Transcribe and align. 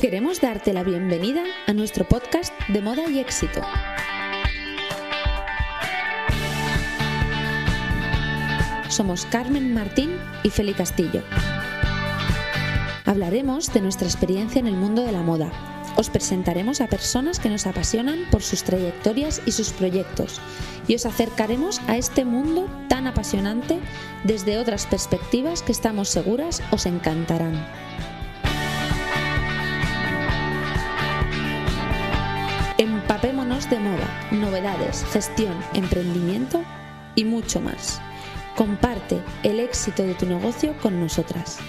Queremos 0.00 0.40
darte 0.40 0.72
la 0.72 0.82
bienvenida 0.82 1.44
a 1.66 1.74
nuestro 1.74 2.08
podcast 2.08 2.54
de 2.68 2.80
moda 2.80 3.06
y 3.10 3.18
éxito. 3.18 3.60
Somos 8.88 9.26
Carmen 9.26 9.74
Martín 9.74 10.16
y 10.42 10.48
Feli 10.48 10.72
Castillo. 10.72 11.22
Hablaremos 13.04 13.74
de 13.74 13.82
nuestra 13.82 14.06
experiencia 14.06 14.58
en 14.58 14.68
el 14.68 14.74
mundo 14.74 15.04
de 15.04 15.12
la 15.12 15.20
moda. 15.20 15.52
Os 15.96 16.08
presentaremos 16.08 16.80
a 16.80 16.86
personas 16.86 17.38
que 17.38 17.50
nos 17.50 17.66
apasionan 17.66 18.20
por 18.30 18.42
sus 18.42 18.62
trayectorias 18.62 19.42
y 19.44 19.52
sus 19.52 19.68
proyectos 19.68 20.40
y 20.88 20.94
os 20.94 21.04
acercaremos 21.04 21.82
a 21.88 21.98
este 21.98 22.24
mundo 22.24 22.70
tan 22.88 23.06
apasionante 23.06 23.78
desde 24.24 24.56
otras 24.56 24.86
perspectivas 24.86 25.60
que 25.62 25.72
estamos 25.72 26.08
seguras 26.08 26.62
os 26.70 26.86
encantarán. 26.86 27.89
De 33.70 33.78
moda, 33.78 34.30
novedades, 34.32 35.04
gestión, 35.12 35.54
emprendimiento 35.74 36.64
y 37.14 37.24
mucho 37.24 37.60
más. 37.60 38.02
Comparte 38.56 39.22
el 39.44 39.60
éxito 39.60 40.02
de 40.02 40.14
tu 40.14 40.26
negocio 40.26 40.76
con 40.82 40.98
nosotras. 40.98 41.60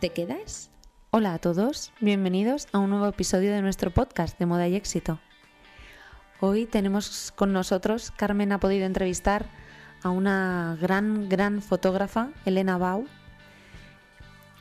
¿Te 0.00 0.08
quedas? 0.08 0.70
Hola 1.10 1.34
a 1.34 1.38
todos, 1.38 1.92
bienvenidos 2.00 2.66
a 2.72 2.78
un 2.78 2.88
nuevo 2.88 3.06
episodio 3.06 3.52
de 3.52 3.60
nuestro 3.60 3.90
podcast 3.90 4.38
de 4.38 4.46
moda 4.46 4.68
y 4.68 4.74
éxito. 4.74 5.20
Hoy 6.40 6.64
tenemos 6.64 7.30
con 7.36 7.52
nosotros, 7.52 8.10
Carmen 8.16 8.52
ha 8.52 8.58
podido 8.58 8.86
entrevistar 8.86 9.44
a 10.02 10.08
una 10.08 10.78
gran, 10.80 11.28
gran 11.28 11.60
fotógrafa, 11.60 12.30
Elena 12.46 12.78
Bau. 12.78 13.04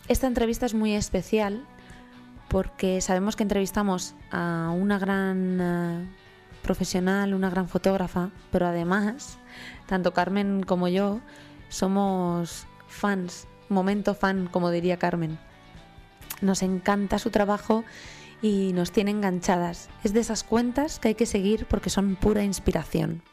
Esta 0.10 0.28
entrevista 0.28 0.66
es 0.66 0.74
muy 0.74 0.96
especial 0.96 1.66
porque 2.50 3.00
sabemos 3.00 3.38
que 3.38 3.44
entrevistamos 3.44 4.16
a 4.32 4.74
una 4.76 5.00
gran 5.00 5.62
eh, 5.62 6.27
profesional, 6.68 7.34
una 7.34 7.50
gran 7.50 7.70
fotógrafa, 7.70 8.32
pero 8.52 8.68
además, 8.68 9.38
tanto 9.86 10.14
Carmen 10.14 10.64
como 10.64 10.90
yo 10.90 11.22
somos 11.70 12.68
fans, 12.90 13.48
momento 13.70 14.14
fan, 14.14 14.48
como 14.52 14.70
diría 14.70 14.98
Carmen. 14.98 15.40
Nos 16.42 16.64
encanta 16.64 17.20
su 17.20 17.30
trabajo 17.30 17.86
y 18.42 18.74
nos 18.74 18.92
tiene 18.92 19.12
enganchadas. 19.12 19.90
Es 20.04 20.12
de 20.12 20.20
esas 20.20 20.44
cuentas 20.44 21.00
que 21.00 21.08
hay 21.08 21.16
que 21.16 21.26
seguir 21.26 21.68
porque 21.68 21.90
son 21.90 22.18
pura 22.18 22.44
inspiración. 22.44 23.24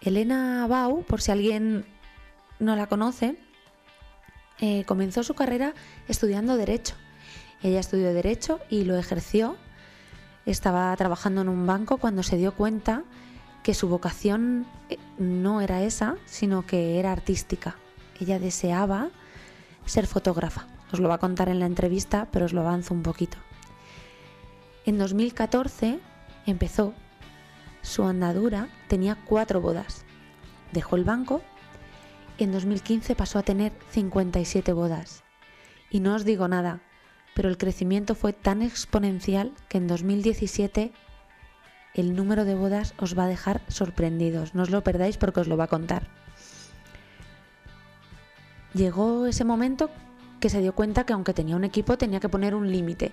Elena 0.00 0.64
Bau, 0.68 1.02
por 1.02 1.20
si 1.20 1.32
alguien 1.32 1.84
no 2.60 2.76
la 2.76 2.86
conoce, 2.86 3.36
eh, 4.60 4.84
comenzó 4.84 5.24
su 5.24 5.34
carrera 5.34 5.74
estudiando 6.06 6.56
Derecho. 6.56 6.94
Ella 7.64 7.80
estudió 7.80 8.14
Derecho 8.14 8.60
y 8.70 8.84
lo 8.84 8.96
ejerció. 8.96 9.56
Estaba 10.46 10.94
trabajando 10.96 11.40
en 11.42 11.48
un 11.48 11.66
banco 11.66 11.98
cuando 11.98 12.22
se 12.22 12.36
dio 12.36 12.52
cuenta 12.52 13.04
que 13.62 13.74
su 13.74 13.88
vocación 13.88 14.66
eh, 14.88 14.98
no 15.18 15.60
era 15.60 15.82
esa, 15.82 16.16
sino 16.26 16.66
que 16.66 16.98
era 16.98 17.12
artística. 17.12 17.76
Ella 18.20 18.38
deseaba 18.38 19.10
ser 19.86 20.06
fotógrafa. 20.06 20.66
Os 20.92 21.00
lo 21.00 21.08
va 21.08 21.16
a 21.16 21.18
contar 21.18 21.48
en 21.48 21.60
la 21.60 21.66
entrevista, 21.66 22.28
pero 22.30 22.44
os 22.44 22.52
lo 22.52 22.60
avanzo 22.60 22.92
un 22.92 23.02
poquito. 23.02 23.38
En 24.84 24.98
2014 24.98 26.00
empezó 26.46 26.92
su 27.82 28.04
andadura, 28.04 28.68
tenía 28.88 29.16
cuatro 29.24 29.60
bodas. 29.60 30.04
Dejó 30.72 30.96
el 30.96 31.04
banco 31.04 31.42
en 32.42 32.52
2015 32.52 33.14
pasó 33.14 33.38
a 33.38 33.42
tener 33.42 33.72
57 33.90 34.72
bodas. 34.72 35.22
Y 35.90 36.00
no 36.00 36.14
os 36.14 36.24
digo 36.24 36.48
nada, 36.48 36.80
pero 37.34 37.48
el 37.48 37.58
crecimiento 37.58 38.14
fue 38.14 38.32
tan 38.32 38.62
exponencial 38.62 39.52
que 39.68 39.78
en 39.78 39.86
2017 39.86 40.92
el 41.94 42.16
número 42.16 42.44
de 42.44 42.54
bodas 42.54 42.94
os 42.98 43.18
va 43.18 43.24
a 43.24 43.28
dejar 43.28 43.62
sorprendidos. 43.68 44.54
No 44.54 44.62
os 44.62 44.70
lo 44.70 44.82
perdáis 44.82 45.16
porque 45.16 45.40
os 45.40 45.48
lo 45.48 45.56
va 45.56 45.64
a 45.64 45.68
contar. 45.68 46.08
Llegó 48.74 49.26
ese 49.26 49.44
momento 49.44 49.90
que 50.40 50.48
se 50.48 50.60
dio 50.60 50.74
cuenta 50.74 51.04
que 51.04 51.12
aunque 51.12 51.34
tenía 51.34 51.56
un 51.56 51.64
equipo 51.64 51.98
tenía 51.98 52.20
que 52.20 52.28
poner 52.28 52.54
un 52.54 52.70
límite. 52.70 53.12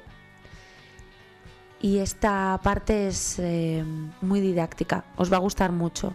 Y 1.81 1.99
esta 1.99 2.59
parte 2.61 3.07
es 3.07 3.39
eh, 3.39 3.85
muy 4.21 4.41
didáctica, 4.41 5.05
os 5.15 5.31
va 5.31 5.37
a 5.37 5.41
gustar 5.41 5.71
mucho. 5.71 6.13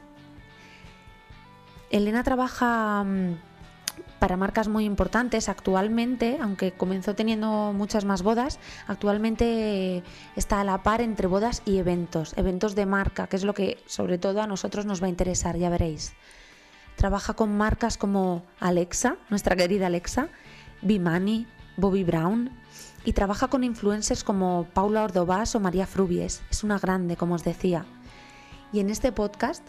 Elena 1.91 2.23
trabaja 2.23 3.05
mm, 3.05 3.37
para 4.19 4.37
marcas 4.37 4.69
muy 4.69 4.85
importantes 4.85 5.49
actualmente, 5.49 6.39
aunque 6.41 6.73
comenzó 6.73 7.15
teniendo 7.15 7.73
muchas 7.73 8.05
más 8.05 8.23
bodas, 8.23 8.59
actualmente 8.87 10.03
está 10.37 10.61
a 10.61 10.65
la 10.65 10.83
par 10.83 11.01
entre 11.01 11.27
bodas 11.27 11.63
y 11.65 11.79
eventos, 11.79 12.33
eventos 12.37 12.75
de 12.75 12.87
marca, 12.87 13.27
que 13.27 13.37
es 13.37 13.45
lo 13.45 13.55
que 13.55 13.79
sobre 13.87 14.19
todo 14.19 14.41
a 14.41 14.47
nosotros 14.47 14.87
nos 14.87 15.03
va 15.03 15.07
a 15.07 15.11
interesar, 15.11 15.57
ya 15.57 15.69
veréis. 15.69 16.15
Trabaja 16.97 17.35
con 17.35 17.57
marcas 17.57 17.99
como 17.99 18.45
Alexa, 18.61 19.17
nuestra 19.29 19.57
querida 19.57 19.87
Alexa, 19.87 20.29
Bimani, 20.81 21.47
Bobby 21.77 22.05
Brown, 22.05 22.51
y 23.05 23.13
trabaja 23.13 23.49
con 23.49 23.65
influencers 23.65 24.25
como 24.25 24.67
Paula 24.73 25.05
Ordovás 25.05 25.55
o 25.55 25.61
María 25.61 25.87
Frubies. 25.87 26.43
Es 26.51 26.65
una 26.65 26.79
grande, 26.79 27.17
como 27.17 27.35
os 27.35 27.45
decía. 27.45 27.85
Y 28.73 28.81
en 28.81 28.91
este 28.91 29.13
podcast 29.13 29.63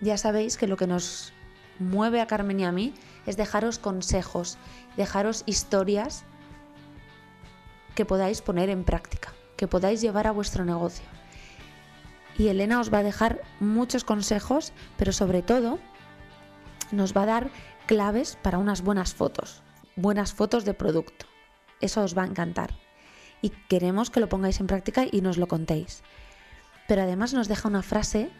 ya 0.00 0.16
sabéis 0.16 0.56
que 0.56 0.66
lo 0.66 0.76
que 0.76 0.86
nos 0.86 1.32
mueve 1.78 2.20
a 2.20 2.26
Carmen 2.26 2.60
y 2.60 2.64
a 2.64 2.72
mí 2.72 2.94
es 3.26 3.36
dejaros 3.36 3.78
consejos, 3.78 4.58
dejaros 4.96 5.42
historias 5.46 6.24
que 7.94 8.04
podáis 8.04 8.42
poner 8.42 8.68
en 8.70 8.84
práctica, 8.84 9.32
que 9.56 9.68
podáis 9.68 10.00
llevar 10.00 10.26
a 10.26 10.32
vuestro 10.32 10.64
negocio. 10.64 11.04
Y 12.38 12.48
Elena 12.48 12.80
os 12.80 12.92
va 12.92 12.98
a 12.98 13.02
dejar 13.02 13.42
muchos 13.60 14.04
consejos, 14.04 14.72
pero 14.96 15.12
sobre 15.12 15.42
todo 15.42 15.78
nos 16.90 17.16
va 17.16 17.22
a 17.22 17.26
dar 17.26 17.50
claves 17.86 18.38
para 18.42 18.58
unas 18.58 18.82
buenas 18.82 19.14
fotos, 19.14 19.62
buenas 19.96 20.32
fotos 20.32 20.64
de 20.64 20.74
producto. 20.74 21.26
Eso 21.80 22.02
os 22.02 22.16
va 22.16 22.22
a 22.22 22.26
encantar. 22.26 22.74
Y 23.42 23.50
queremos 23.68 24.10
que 24.10 24.20
lo 24.20 24.28
pongáis 24.28 24.60
en 24.60 24.68
práctica 24.68 25.04
y 25.10 25.20
nos 25.20 25.36
lo 25.36 25.48
contéis. 25.48 26.02
Pero 26.88 27.02
además 27.02 27.34
nos 27.34 27.48
deja 27.48 27.68
una 27.68 27.82
frase 27.82 28.30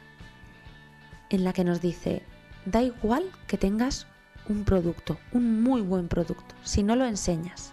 en 1.29 1.45
la 1.45 1.53
que 1.53 1.65
nos 1.65 1.81
dice, 1.81 2.23
da 2.67 2.83
igual 2.83 3.25
que 3.47 3.59
tengas 3.59 4.07
un 4.49 4.65
producto, 4.65 5.19
un 5.33 5.63
muy 5.63 5.83
buen 5.83 6.09
producto. 6.09 6.55
Si 6.63 6.83
no 6.83 6.97
lo 6.97 7.05
enseñas 7.05 7.73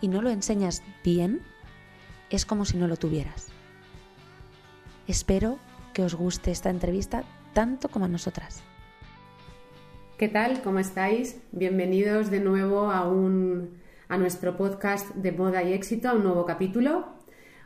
y 0.00 0.08
no 0.08 0.22
lo 0.22 0.30
enseñas 0.30 0.82
bien, 1.04 1.42
es 2.30 2.46
como 2.46 2.64
si 2.64 2.76
no 2.76 2.88
lo 2.88 2.96
tuvieras. 2.96 3.48
Espero 5.06 5.58
que 5.92 6.02
os 6.02 6.14
guste 6.14 6.50
esta 6.50 6.70
entrevista 6.70 7.24
tanto 7.52 7.88
como 7.88 8.04
a 8.04 8.08
nosotras. 8.08 8.62
¿Qué 10.18 10.28
tal? 10.28 10.62
¿Cómo 10.62 10.78
estáis? 10.78 11.40
Bienvenidos 11.52 12.30
de 12.30 12.40
nuevo 12.40 12.90
a, 12.90 13.06
un, 13.06 13.78
a 14.08 14.16
nuestro 14.16 14.56
podcast 14.56 15.14
de 15.14 15.32
moda 15.32 15.62
y 15.62 15.72
éxito, 15.74 16.08
a 16.08 16.14
un 16.14 16.24
nuevo 16.24 16.44
capítulo. 16.46 17.06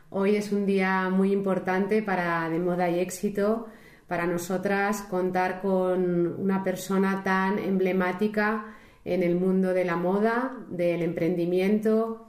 Hoy 0.09 0.35
es 0.35 0.51
un 0.51 0.65
día 0.65 1.09
muy 1.09 1.31
importante 1.31 2.03
para 2.03 2.49
de 2.49 2.59
moda 2.59 2.89
y 2.89 2.99
éxito 2.99 3.67
para 4.11 4.27
nosotras 4.27 5.03
contar 5.03 5.61
con 5.61 6.37
una 6.37 6.65
persona 6.65 7.23
tan 7.23 7.57
emblemática 7.57 8.75
en 9.05 9.23
el 9.23 9.37
mundo 9.37 9.73
de 9.73 9.85
la 9.85 9.95
moda, 9.95 10.51
del 10.67 11.01
emprendimiento. 11.01 12.27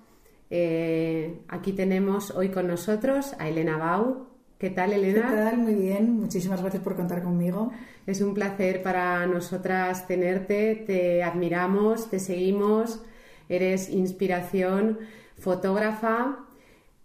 Eh, 0.48 1.40
aquí 1.48 1.72
tenemos 1.72 2.30
hoy 2.30 2.50
con 2.50 2.68
nosotros 2.68 3.34
a 3.36 3.48
Elena 3.48 3.78
Bau. 3.78 4.28
¿Qué 4.58 4.70
tal, 4.70 4.92
Elena? 4.92 5.26
¿Qué 5.28 5.34
tal? 5.34 5.58
Muy 5.58 5.74
bien. 5.74 6.20
Muchísimas 6.20 6.60
gracias 6.60 6.84
por 6.84 6.94
contar 6.94 7.20
conmigo. 7.20 7.72
Es 8.06 8.20
un 8.20 8.32
placer 8.32 8.80
para 8.80 9.26
nosotras 9.26 10.06
tenerte. 10.06 10.84
Te 10.86 11.24
admiramos, 11.24 12.08
te 12.08 12.20
seguimos. 12.20 13.02
Eres 13.48 13.88
inspiración, 13.88 15.00
fotógrafa, 15.36 16.46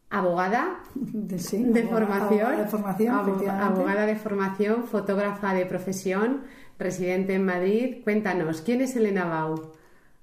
abogada 0.09 0.79
de, 0.95 1.37
formación, 1.83 2.45
abogada 2.45 2.57
de 2.57 2.67
formación, 2.67 3.15
abogada 3.15 4.05
de 4.05 4.15
formación, 4.15 4.83
fotógrafa 4.85 5.53
de 5.53 5.65
profesión, 5.65 6.43
residente 6.79 7.33
en 7.33 7.45
Madrid. 7.45 7.97
Cuéntanos, 8.03 8.61
¿quién 8.61 8.81
es 8.81 8.95
Elena 8.95 9.25
Bau? 9.25 9.71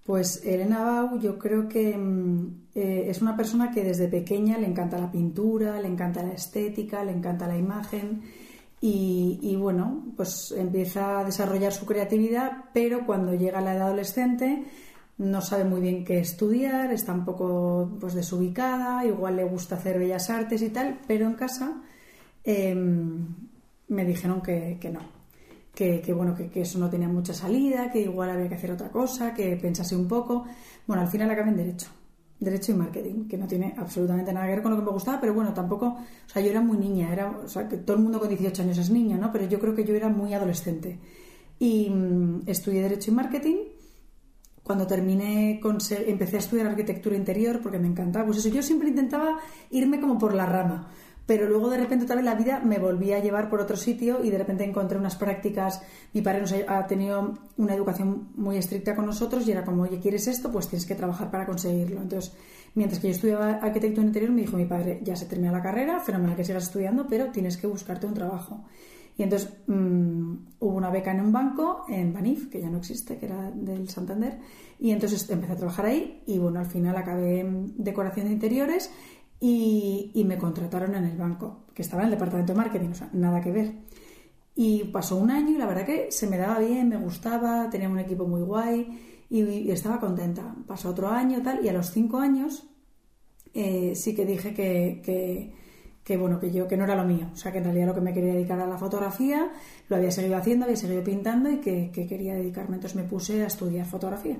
Pues 0.04 0.44
Elena 0.44 0.84
Bau 0.84 1.18
yo 1.18 1.38
creo 1.38 1.68
que 1.68 1.96
mm, 1.96 2.64
eh, 2.74 3.06
es 3.08 3.22
una 3.22 3.36
persona 3.36 3.70
que 3.70 3.82
desde 3.82 4.08
pequeña 4.08 4.58
le 4.58 4.66
encanta 4.66 4.98
la 4.98 5.10
pintura, 5.10 5.80
le 5.80 5.88
encanta 5.88 6.22
la 6.22 6.32
estética, 6.32 7.04
le 7.04 7.12
encanta 7.12 7.46
la 7.46 7.56
imagen 7.56 8.22
y, 8.80 9.38
y 9.42 9.56
bueno, 9.56 10.12
pues 10.16 10.54
empieza 10.56 11.20
a 11.20 11.24
desarrollar 11.24 11.72
su 11.72 11.86
creatividad, 11.86 12.64
pero 12.74 13.06
cuando 13.06 13.34
llega 13.34 13.58
a 13.58 13.62
la 13.62 13.74
edad 13.74 13.86
adolescente 13.86 14.64
no 15.18 15.40
sabe 15.40 15.64
muy 15.64 15.80
bien 15.80 16.04
qué 16.04 16.18
estudiar, 16.18 16.92
está 16.92 17.12
un 17.12 17.24
poco 17.24 17.96
pues, 18.00 18.14
desubicada, 18.14 19.04
igual 19.04 19.36
le 19.36 19.44
gusta 19.44 19.76
hacer 19.76 19.98
bellas 19.98 20.28
artes 20.30 20.62
y 20.62 20.70
tal, 20.70 21.00
pero 21.06 21.26
en 21.26 21.34
casa 21.34 21.82
em, 22.42 23.26
me 23.88 24.04
dijeron 24.04 24.42
que, 24.42 24.78
no, 24.92 25.00
que, 25.74 26.12
bueno, 26.12 26.34
que, 26.34 26.60
eso 26.60 26.78
no 26.78 26.90
tenía 26.90 27.08
mucha 27.08 27.32
salida, 27.32 27.90
que 27.90 28.00
igual 28.00 28.30
había 28.30 28.48
que 28.48 28.56
hacer 28.56 28.72
otra 28.72 28.90
cosa, 28.90 29.34
que 29.34 29.56
pensase 29.56 29.94
un 29.96 30.08
poco. 30.08 30.44
Bueno, 30.86 31.02
al 31.02 31.08
final 31.08 31.30
acabé 31.30 31.50
en 31.50 31.56
Derecho. 31.56 31.88
Derecho 32.40 32.72
y 32.72 32.74
Marketing, 32.74 33.28
que 33.28 33.38
no 33.38 33.46
tiene 33.46 33.74
absolutamente 33.76 34.32
nada 34.32 34.46
que 34.46 34.52
ver 34.52 34.62
con 34.62 34.72
lo 34.72 34.78
que 34.78 34.84
me 34.84 34.90
gustaba, 34.90 35.20
pero 35.20 35.32
bueno, 35.32 35.54
tampoco, 35.54 35.86
o 35.86 36.28
sea, 36.28 36.42
yo 36.42 36.50
era 36.50 36.60
muy 36.60 36.76
niña, 36.76 37.12
era, 37.12 37.30
o 37.30 37.48
sea, 37.48 37.68
que 37.68 37.78
todo 37.78 37.96
el 37.96 38.02
mundo 38.02 38.18
con 38.18 38.28
18 38.28 38.62
años 38.62 38.78
es 38.78 38.90
niña, 38.90 39.16
¿no? 39.16 39.32
Pero 39.32 39.46
yo 39.46 39.58
creo 39.60 39.74
que 39.74 39.84
yo 39.84 39.94
era 39.94 40.08
muy 40.08 40.34
adolescente. 40.34 40.98
Y 41.58 41.88
mm, 41.88 42.42
estudié 42.46 42.82
Derecho 42.82 43.12
y 43.12 43.14
Marketing. 43.14 43.56
Cuando 44.64 44.86
terminé, 44.86 45.60
con, 45.62 45.78
empecé 46.06 46.36
a 46.36 46.38
estudiar 46.40 46.66
arquitectura 46.66 47.14
interior 47.14 47.60
porque 47.62 47.78
me 47.78 47.86
encantaba. 47.86 48.26
Pues 48.26 48.38
eso, 48.38 48.48
yo 48.48 48.62
siempre 48.62 48.88
intentaba 48.88 49.38
irme 49.70 50.00
como 50.00 50.18
por 50.18 50.34
la 50.34 50.46
rama 50.46 50.88
pero 51.26 51.48
luego 51.48 51.70
de 51.70 51.78
repente 51.78 52.04
otra 52.04 52.16
vez 52.16 52.24
la 52.24 52.34
vida 52.34 52.60
me 52.60 52.78
volvía 52.78 53.16
a 53.16 53.20
llevar 53.20 53.48
por 53.48 53.60
otro 53.60 53.76
sitio 53.76 54.22
y 54.22 54.30
de 54.30 54.38
repente 54.38 54.64
encontré 54.64 54.98
unas 54.98 55.16
prácticas, 55.16 55.82
mi 56.12 56.20
padre 56.20 56.40
nos 56.40 56.52
ha, 56.52 56.86
tenido 56.86 57.34
una 57.56 57.74
educación 57.74 58.28
muy 58.34 58.56
estricta 58.58 58.94
con 58.94 59.06
nosotros 59.06 59.46
y 59.48 59.52
era 59.52 59.64
como, 59.64 59.82
oye, 59.82 60.00
¿quieres 60.00 60.26
esto? 60.28 60.52
Pues 60.52 60.68
tienes 60.68 60.86
que 60.86 60.94
trabajar 60.94 61.30
para 61.30 61.46
conseguirlo. 61.46 62.02
Entonces, 62.02 62.34
mientras 62.74 63.00
que 63.00 63.08
yo 63.08 63.14
estudiaba 63.14 63.52
arquitectura 63.52 64.06
interior, 64.06 64.32
me 64.32 64.42
dijo 64.42 64.56
mi 64.56 64.66
padre, 64.66 65.00
ya 65.02 65.16
se 65.16 65.24
termina 65.24 65.52
la 65.52 65.62
carrera, 65.62 66.00
fenomenal 66.00 66.36
que 66.36 66.44
sigas 66.44 66.64
estudiando, 66.64 67.06
pero 67.08 67.30
tienes 67.30 67.56
que 67.56 67.66
buscarte 67.66 68.06
un 68.06 68.14
trabajo. 68.14 68.64
Y 69.16 69.22
entonces 69.22 69.52
mm, 69.66 70.34
hubo 70.58 70.76
una 70.76 70.90
beca 70.90 71.12
en 71.12 71.20
un 71.20 71.32
banco, 71.32 71.84
en 71.88 72.12
Banif, 72.12 72.48
que 72.48 72.60
ya 72.60 72.68
no 72.68 72.78
existe, 72.78 73.16
que 73.16 73.26
era 73.26 73.50
del 73.50 73.88
Santander, 73.88 74.38
y 74.78 74.90
entonces 74.90 75.28
empecé 75.30 75.52
a 75.52 75.56
trabajar 75.56 75.86
ahí 75.86 76.22
y 76.26 76.38
bueno, 76.38 76.58
al 76.58 76.66
final 76.66 76.96
acabé 76.96 77.40
en 77.40 77.72
decoración 77.76 78.26
de 78.26 78.32
interiores 78.32 78.90
y, 79.40 80.24
me 80.26 80.38
contrataron 80.38 80.94
en 80.94 81.04
el 81.04 81.16
banco, 81.16 81.64
que 81.74 81.82
estaba 81.82 82.02
en 82.02 82.06
el 82.06 82.12
departamento 82.12 82.52
de 82.52 82.56
marketing, 82.56 82.88
o 82.88 82.94
sea, 82.94 83.10
nada 83.12 83.40
que 83.40 83.52
ver. 83.52 83.74
Y 84.54 84.84
pasó 84.84 85.16
un 85.16 85.30
año 85.30 85.50
y 85.50 85.58
la 85.58 85.66
verdad 85.66 85.84
que 85.84 86.10
se 86.10 86.26
me 86.26 86.38
daba 86.38 86.60
bien, 86.60 86.88
me 86.88 86.96
gustaba, 86.96 87.68
tenía 87.68 87.88
un 87.88 87.98
equipo 87.98 88.26
muy 88.26 88.42
guay 88.42 89.26
y, 89.28 89.70
estaba 89.70 90.00
contenta. 90.00 90.54
Pasó 90.66 90.90
otro 90.90 91.08
año 91.08 91.42
tal 91.42 91.64
y 91.64 91.68
a 91.68 91.72
los 91.72 91.90
cinco 91.90 92.18
años 92.18 92.66
eh, 93.52 93.94
sí 93.94 94.14
que 94.14 94.24
dije 94.24 94.54
que, 94.54 95.52
bueno, 96.18 96.38
que 96.38 96.52
yo 96.52 96.68
que 96.68 96.76
no 96.76 96.84
era 96.84 96.94
lo 96.94 97.04
mío, 97.04 97.28
o 97.32 97.36
sea 97.36 97.50
que 97.50 97.58
en 97.58 97.64
realidad 97.64 97.86
lo 97.86 97.94
que 97.94 98.00
me 98.02 98.12
quería 98.12 98.34
dedicar 98.34 98.60
a 98.60 98.66
la 98.66 98.76
fotografía, 98.76 99.50
lo 99.88 99.96
había 99.96 100.10
seguido 100.10 100.36
haciendo, 100.36 100.64
había 100.66 100.76
seguido 100.76 101.02
pintando 101.02 101.50
y 101.50 101.58
que, 101.58 101.90
que 101.92 102.06
quería 102.06 102.34
dedicarme. 102.34 102.76
Entonces 102.76 102.96
me 102.96 103.04
puse 103.04 103.42
a 103.42 103.46
estudiar 103.46 103.86
fotografía. 103.86 104.38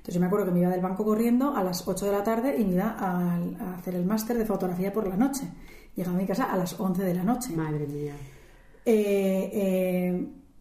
Entonces 0.00 0.14
yo 0.14 0.20
me 0.20 0.26
acuerdo 0.28 0.46
que 0.46 0.52
me 0.52 0.60
iba 0.60 0.70
del 0.70 0.80
banco 0.80 1.04
corriendo 1.04 1.54
a 1.54 1.62
las 1.62 1.86
8 1.86 2.06
de 2.06 2.12
la 2.12 2.24
tarde 2.24 2.56
y 2.58 2.64
me 2.64 2.72
iba 2.72 2.96
a, 2.98 3.74
hacer 3.74 3.94
el 3.94 4.06
máster 4.06 4.38
de 4.38 4.46
fotografía 4.46 4.90
por 4.90 5.06
la 5.06 5.14
noche. 5.14 5.42
Llegaba 5.94 6.16
a 6.16 6.20
mi 6.20 6.26
casa 6.26 6.44
a 6.44 6.56
las 6.56 6.80
11 6.80 7.02
de 7.04 7.14
la 7.14 7.22
noche. 7.22 7.54
Madre 7.54 7.86
mía. 7.86 8.14
Eh, 8.86 9.50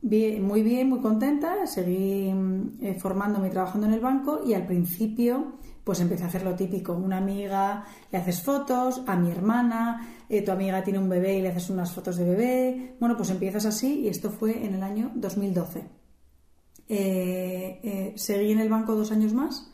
eh, 0.01 0.40
muy 0.42 0.62
bien, 0.62 0.90
muy 0.90 1.00
contenta. 1.00 1.66
Seguí 1.68 2.34
eh, 2.81 2.96
formándome 3.00 3.48
y 3.48 3.51
trabajando 3.51 3.88
en 3.88 3.94
el 3.94 4.01
banco 4.01 4.42
y 4.46 4.56
al 4.56 4.66
principio 4.66 5.54
pues 5.89 6.01
empecé 6.01 6.24
a 6.24 6.27
hacer 6.27 6.44
lo 6.44 6.53
típico. 6.53 6.94
Una 6.94 7.18
amiga 7.18 7.83
le 8.12 8.19
haces 8.19 8.44
fotos, 8.44 9.01
a 9.07 9.15
mi 9.15 9.31
hermana, 9.31 10.07
tu 10.45 10.51
amiga 10.51 10.83
tiene 10.83 11.00
un 11.00 11.09
bebé 11.09 11.39
y 11.39 11.41
le 11.41 11.50
haces 11.50 11.71
unas 11.71 11.91
fotos 11.91 12.15
de 12.18 12.25
bebé. 12.25 12.95
Bueno, 13.00 13.18
pues 13.18 13.31
empiezas 13.31 13.65
así 13.65 14.01
y 14.01 14.07
esto 14.07 14.30
fue 14.30 14.63
en 14.63 14.75
el 14.75 14.83
año 14.83 15.09
2012. 15.15 15.80
Eh, 16.89 17.80
eh, 17.81 18.13
seguí 18.18 18.51
en 18.51 18.59
el 18.59 18.69
banco 18.69 18.94
dos 18.94 19.12
años 19.12 19.33
más, 19.33 19.71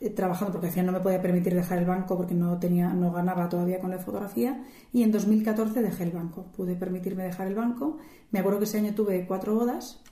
eh, 0.00 0.08
trabajando 0.08 0.52
porque 0.52 0.68
al 0.68 0.72
final 0.72 0.86
no 0.86 0.92
me 0.92 1.00
podía 1.00 1.20
permitir 1.20 1.54
dejar 1.54 1.80
el 1.80 1.84
banco 1.84 2.16
porque 2.16 2.32
no, 2.32 2.58
tenía, 2.58 2.88
no 2.94 3.12
ganaba 3.12 3.50
todavía 3.50 3.78
con 3.78 3.90
la 3.90 3.98
fotografía. 3.98 4.64
Y 4.90 5.02
en 5.02 5.12
2014 5.12 5.82
dejé 5.82 6.04
el 6.04 6.12
banco, 6.12 6.46
pude 6.56 6.76
permitirme 6.76 7.24
dejar 7.24 7.48
el 7.48 7.56
banco. 7.56 7.98
Me 8.30 8.38
acuerdo 8.38 8.60
que 8.60 8.64
ese 8.64 8.78
año 8.78 8.94
tuve 8.94 9.26
cuatro 9.26 9.54
bodas 9.54 10.02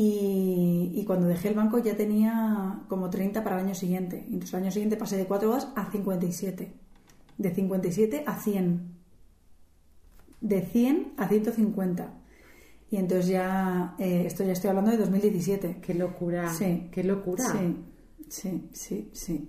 y, 0.00 1.04
cuando 1.06 1.26
dejé 1.26 1.48
el 1.48 1.54
banco 1.54 1.78
ya 1.78 1.96
tenía 1.96 2.82
como 2.88 3.10
30 3.10 3.42
para 3.42 3.58
el 3.58 3.66
año 3.66 3.74
siguiente. 3.74 4.24
Entonces 4.26 4.54
el 4.54 4.62
año 4.62 4.70
siguiente 4.70 4.96
pasé 4.96 5.16
de 5.16 5.24
cuatro 5.24 5.48
bodas 5.48 5.68
a 5.74 5.90
57. 5.90 6.72
De 7.36 7.50
57 7.50 8.22
a 8.24 8.38
100. 8.38 8.94
De 10.40 10.62
100 10.62 11.14
a 11.16 11.28
150. 11.28 12.14
Y 12.90 12.96
entonces 12.96 13.26
ya, 13.26 13.96
eh, 13.98 14.22
esto 14.26 14.44
ya 14.44 14.52
estoy 14.52 14.70
hablando 14.70 14.92
de 14.92 14.98
2017. 14.98 15.78
Qué 15.82 15.94
locura. 15.94 16.48
Sí. 16.54 16.88
Qué 16.92 17.02
locura. 17.02 17.44
Sí, 17.52 17.76
sí, 18.28 18.68
sí, 18.72 19.10
sí. 19.12 19.48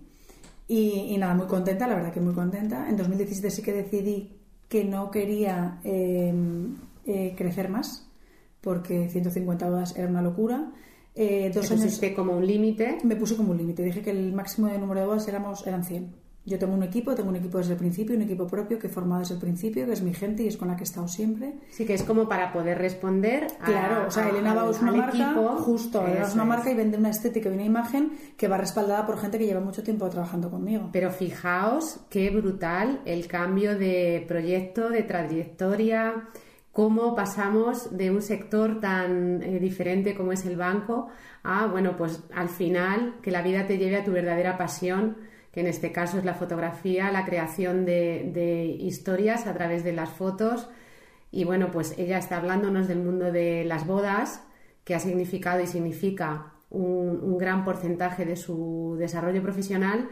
Y, 0.68 1.16
nada, 1.20 1.36
muy 1.36 1.46
contenta, 1.46 1.88
la 1.88 1.94
verdad 1.94 2.12
que 2.12 2.22
muy 2.22 2.34
contenta. 2.34 2.90
En 2.90 2.98
2017 2.98 3.52
sí 3.52 3.62
que 3.62 3.74
decidí 3.74 4.40
que 4.68 4.84
no 4.84 5.12
quería 5.12 5.80
em, 5.84 6.76
eh, 7.06 7.36
crecer 7.38 7.70
más, 7.70 8.09
porque 8.62 9.10
150 9.10 9.70
horas 9.70 9.96
era 9.98 10.08
una 10.08 10.22
locura. 10.22 10.72
Eh, 11.16 11.52
dos 11.54 11.70
años, 11.72 12.00
como 12.16 12.38
un 12.38 12.46
límite? 12.46 12.98
Me 13.04 13.16
puse 13.16 13.36
como 13.36 13.52
un 13.52 13.58
límite. 13.58 13.84
Dije 13.84 14.02
que 14.02 14.12
el 14.12 14.34
máximo 14.34 14.68
de 14.68 14.78
número 14.78 15.02
de 15.02 15.08
horas 15.08 15.28
éramos, 15.28 15.66
eran 15.68 15.84
100. 15.84 16.14
Yo 16.46 16.58
tengo 16.58 16.74
un 16.74 16.82
equipo, 16.82 17.14
tengo 17.14 17.30
un 17.30 17.36
equipo 17.36 17.60
desde 17.60 17.74
el 17.74 17.78
principio, 17.78 18.16
un 18.16 18.24
equipo 18.24 18.48
propio 18.48 18.80
que 18.80 18.88
he 18.88 18.90
formado 18.90 19.20
desde 19.20 19.36
el 19.36 19.40
principio, 19.40 19.86
que 19.86 19.92
es 19.94 20.02
mi 20.02 20.14
gente 20.14 20.44
y 20.44 20.48
es 20.48 20.58
con 20.58 20.68
la 20.68 20.76
que 20.76 20.82
he 20.82 20.86
estado 20.86 21.08
siempre. 21.08 21.54
Sí, 21.70 21.86
que 21.86 21.94
es 21.94 22.02
como 22.02 22.28
para 22.28 22.52
poder 22.52 22.80
responder 22.80 23.48
a, 23.60 23.66
Claro, 23.66 24.08
o 24.08 24.12
sea, 24.12 24.30
Elena 24.30 24.56
Bau 24.56 24.72
es 24.72 24.82
una 24.82 24.94
marca, 24.94 25.36
justo, 25.60 26.08
es 26.08 26.34
una 26.34 26.46
marca 26.46 26.72
y 26.72 26.76
vende 26.76 26.98
una 26.98 27.10
estética 27.10 27.50
y 27.50 27.54
una 27.54 27.66
imagen 27.66 28.14
que 28.36 28.48
va 28.48 28.58
respaldada 28.58 29.06
por 29.06 29.20
gente 29.20 29.38
que 29.38 29.46
lleva 29.46 29.60
mucho 29.60 29.84
tiempo 29.84 30.10
trabajando 30.10 30.50
conmigo. 30.50 30.90
Pero 30.92 31.12
fijaos 31.12 32.00
qué 32.10 32.32
brutal 32.32 33.02
el 33.06 33.28
cambio 33.28 33.78
de 33.78 34.26
proyecto, 34.28 34.90
de 34.90 35.04
trayectoria, 35.04 36.30
cómo 36.72 37.16
pasamos 37.16 37.98
de 37.98 38.12
un 38.12 38.22
sector 38.22 38.80
tan 38.80 39.42
eh, 39.42 39.60
diferente 39.60 40.16
como 40.16 40.32
es 40.32 40.46
el 40.46 40.56
banco 40.56 41.08
a, 41.44 41.68
bueno, 41.68 41.96
pues 41.96 42.24
al 42.34 42.50
final 42.50 43.16
que 43.22 43.32
la 43.32 43.42
vida 43.42 43.66
te 43.66 43.78
lleve 43.78 43.98
a 43.98 44.04
tu 44.04 44.12
verdadera 44.12 44.58
pasión 44.58 45.18
que 45.52 45.62
en 45.62 45.68
este 45.68 45.92
caso 45.92 46.18
es 46.18 46.26
la 46.26 46.36
fotografía, 46.36 47.12
la 47.12 47.26
creación 47.26 47.86
de, 47.86 48.78
historias 48.80 49.48
a 49.48 49.54
través 49.54 49.84
de 49.84 49.94
las 49.94 50.10
fotos. 50.10 50.70
Y 51.32 51.44
bueno, 51.44 51.72
pues 51.72 51.98
ella 51.98 52.18
está 52.18 52.38
hablándonos 52.38 52.88
del 52.88 53.00
mundo 53.00 53.32
de 53.32 53.64
las 53.66 53.86
bodas, 53.86 54.44
que 54.84 54.96
ha 54.96 55.00
significado 55.00 55.62
y 55.62 55.68
significa 55.68 56.54
un, 56.70 57.38
gran 57.38 57.64
porcentaje 57.66 58.26
de 58.26 58.36
su 58.36 58.96
desarrollo 59.00 59.42
profesional 59.42 60.10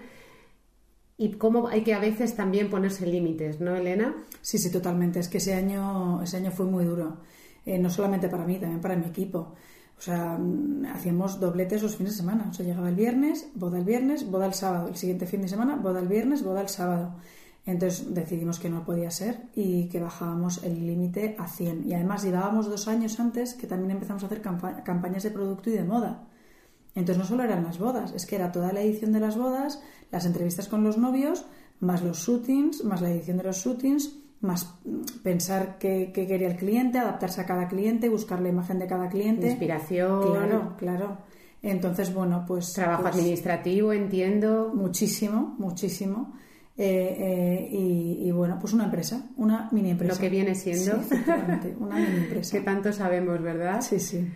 y 1.18 1.31
cómo 1.34 1.68
hay 1.68 1.84
que 1.84 1.94
a 1.94 2.00
veces 2.00 2.36
también 2.36 2.69
ponerse 2.69 3.08
límites, 3.08 3.60
¿no, 3.60 3.75
Elena? 3.75 4.16
Sí, 4.42 4.60
sí, 4.60 4.72
totalmente. 4.72 5.19
Es 5.19 5.30
que 5.30 5.40
ese 5.40 5.56
año, 5.56 6.22
ese 6.22 6.38
año 6.38 6.52
fue 6.52 6.66
muy 6.68 6.86
duro, 6.86 7.18
eh, 7.66 7.80
no 7.80 7.90
solamente 7.90 8.30
para 8.30 8.46
mí, 8.46 8.60
también 8.60 8.81
para 8.81 8.96
mi 8.96 9.08
equipo. 9.08 9.56
O 9.98 10.02
sea, 10.02 10.38
mm, 10.38 10.86
hacíamos 10.86 11.40
dobletes 11.40 11.81
los 11.81 11.96
fines 11.96 12.14
de 12.14 12.19
semana. 12.19 12.48
O 12.50 12.54
sea, 12.54 12.66
llegaba 12.66 12.90
el 12.90 12.96
viernes, 12.96 13.50
boda 13.56 13.80
el 13.80 13.84
viernes, 13.84 14.30
boda 14.30 14.46
el 14.46 14.54
sábado. 14.54 14.88
El 14.90 14.96
siguiente 14.96 15.25
fin 15.25 15.42
de 15.42 15.48
semana, 15.48 15.75
boda 15.75 16.00
el 16.00 16.08
viernes, 16.08 16.44
boda 16.44 16.62
el 16.62 16.69
sábado. 16.69 17.16
Entonces 17.66 18.13
decidimos 18.13 18.60
que 18.60 18.70
no 18.70 18.86
podía 18.86 19.12
ser 19.12 19.41
y 19.53 19.89
que 19.89 20.00
bajábamos 20.00 20.63
el 20.63 20.86
límite 20.86 21.36
a 21.39 21.48
100. 21.48 21.88
Y 21.88 21.94
además 21.96 22.24
llevábamos 22.24 22.70
dos 22.70 22.88
años 22.88 23.20
antes 23.20 23.56
que 23.56 23.68
también 23.68 23.91
empezamos 23.91 24.24
a 24.24 24.27
hacer 24.27 24.41
campañas 24.41 25.24
de 25.24 25.32
producto 25.32 25.70
y 25.70 25.74
de 25.74 25.84
moda. 25.84 26.27
Entonces 26.98 27.20
no 27.20 27.25
solo 27.30 27.44
eran 27.44 27.63
las 27.63 27.77
bodas, 27.77 28.12
es 28.13 28.25
que 28.25 28.36
era 28.36 28.51
toda 28.51 28.74
la 28.74 28.82
edición 28.82 29.12
de 29.12 29.20
las 29.20 29.38
bodas, 29.38 29.84
las 30.12 30.25
entrevistas 30.25 30.68
con 30.68 30.84
los 30.84 30.98
novios, 30.98 31.46
más 31.80 32.01
los 32.01 32.18
shootings, 32.18 32.84
más 32.84 33.01
la 33.01 33.12
edición 33.12 33.38
de 33.38 33.44
los 33.44 33.58
shootings, 33.58 34.18
más 34.42 34.74
pensar 35.22 35.77
qué, 35.77 36.12
quería 36.12 36.48
el 36.48 36.56
cliente, 36.56 36.98
adaptarse 36.98 37.42
a 37.42 37.46
cada 37.46 37.68
cliente, 37.68 38.10
buscar 38.10 38.42
la 38.42 38.50
imagen 38.50 38.80
de 38.80 38.88
cada 38.88 39.10
cliente. 39.10 39.46
Inspiración. 39.46 40.24
Claro, 40.24 40.74
claro. 40.75 41.18
Entonces, 41.62 42.12
bueno, 42.12 42.44
pues... 42.48 42.74
Trabajo 42.74 43.04
pues 43.04 43.13
administrativo, 43.13 43.94
entiendo. 43.94 44.72
Muchísimo, 44.74 45.56
muchísimo. 45.60 46.34
Eh, 46.75 47.68
eh, 47.70 48.18
y, 48.25 48.32
bueno, 48.32 48.58
pues 48.60 48.74
una 48.74 48.86
empresa, 48.86 49.24
una 49.36 49.70
mini 49.72 49.92
empresa. 49.92 50.16
Lo 50.16 50.20
que 50.20 50.30
viene 50.30 50.56
siendo. 50.56 51.00
una 51.80 51.96
mini 51.98 52.18
empresa. 52.24 52.58
que 52.58 52.63
tanto 52.63 52.92
sabemos, 52.92 53.39
¿verdad? 53.39 53.82
Sí, 53.82 54.00
sí. 54.00 54.27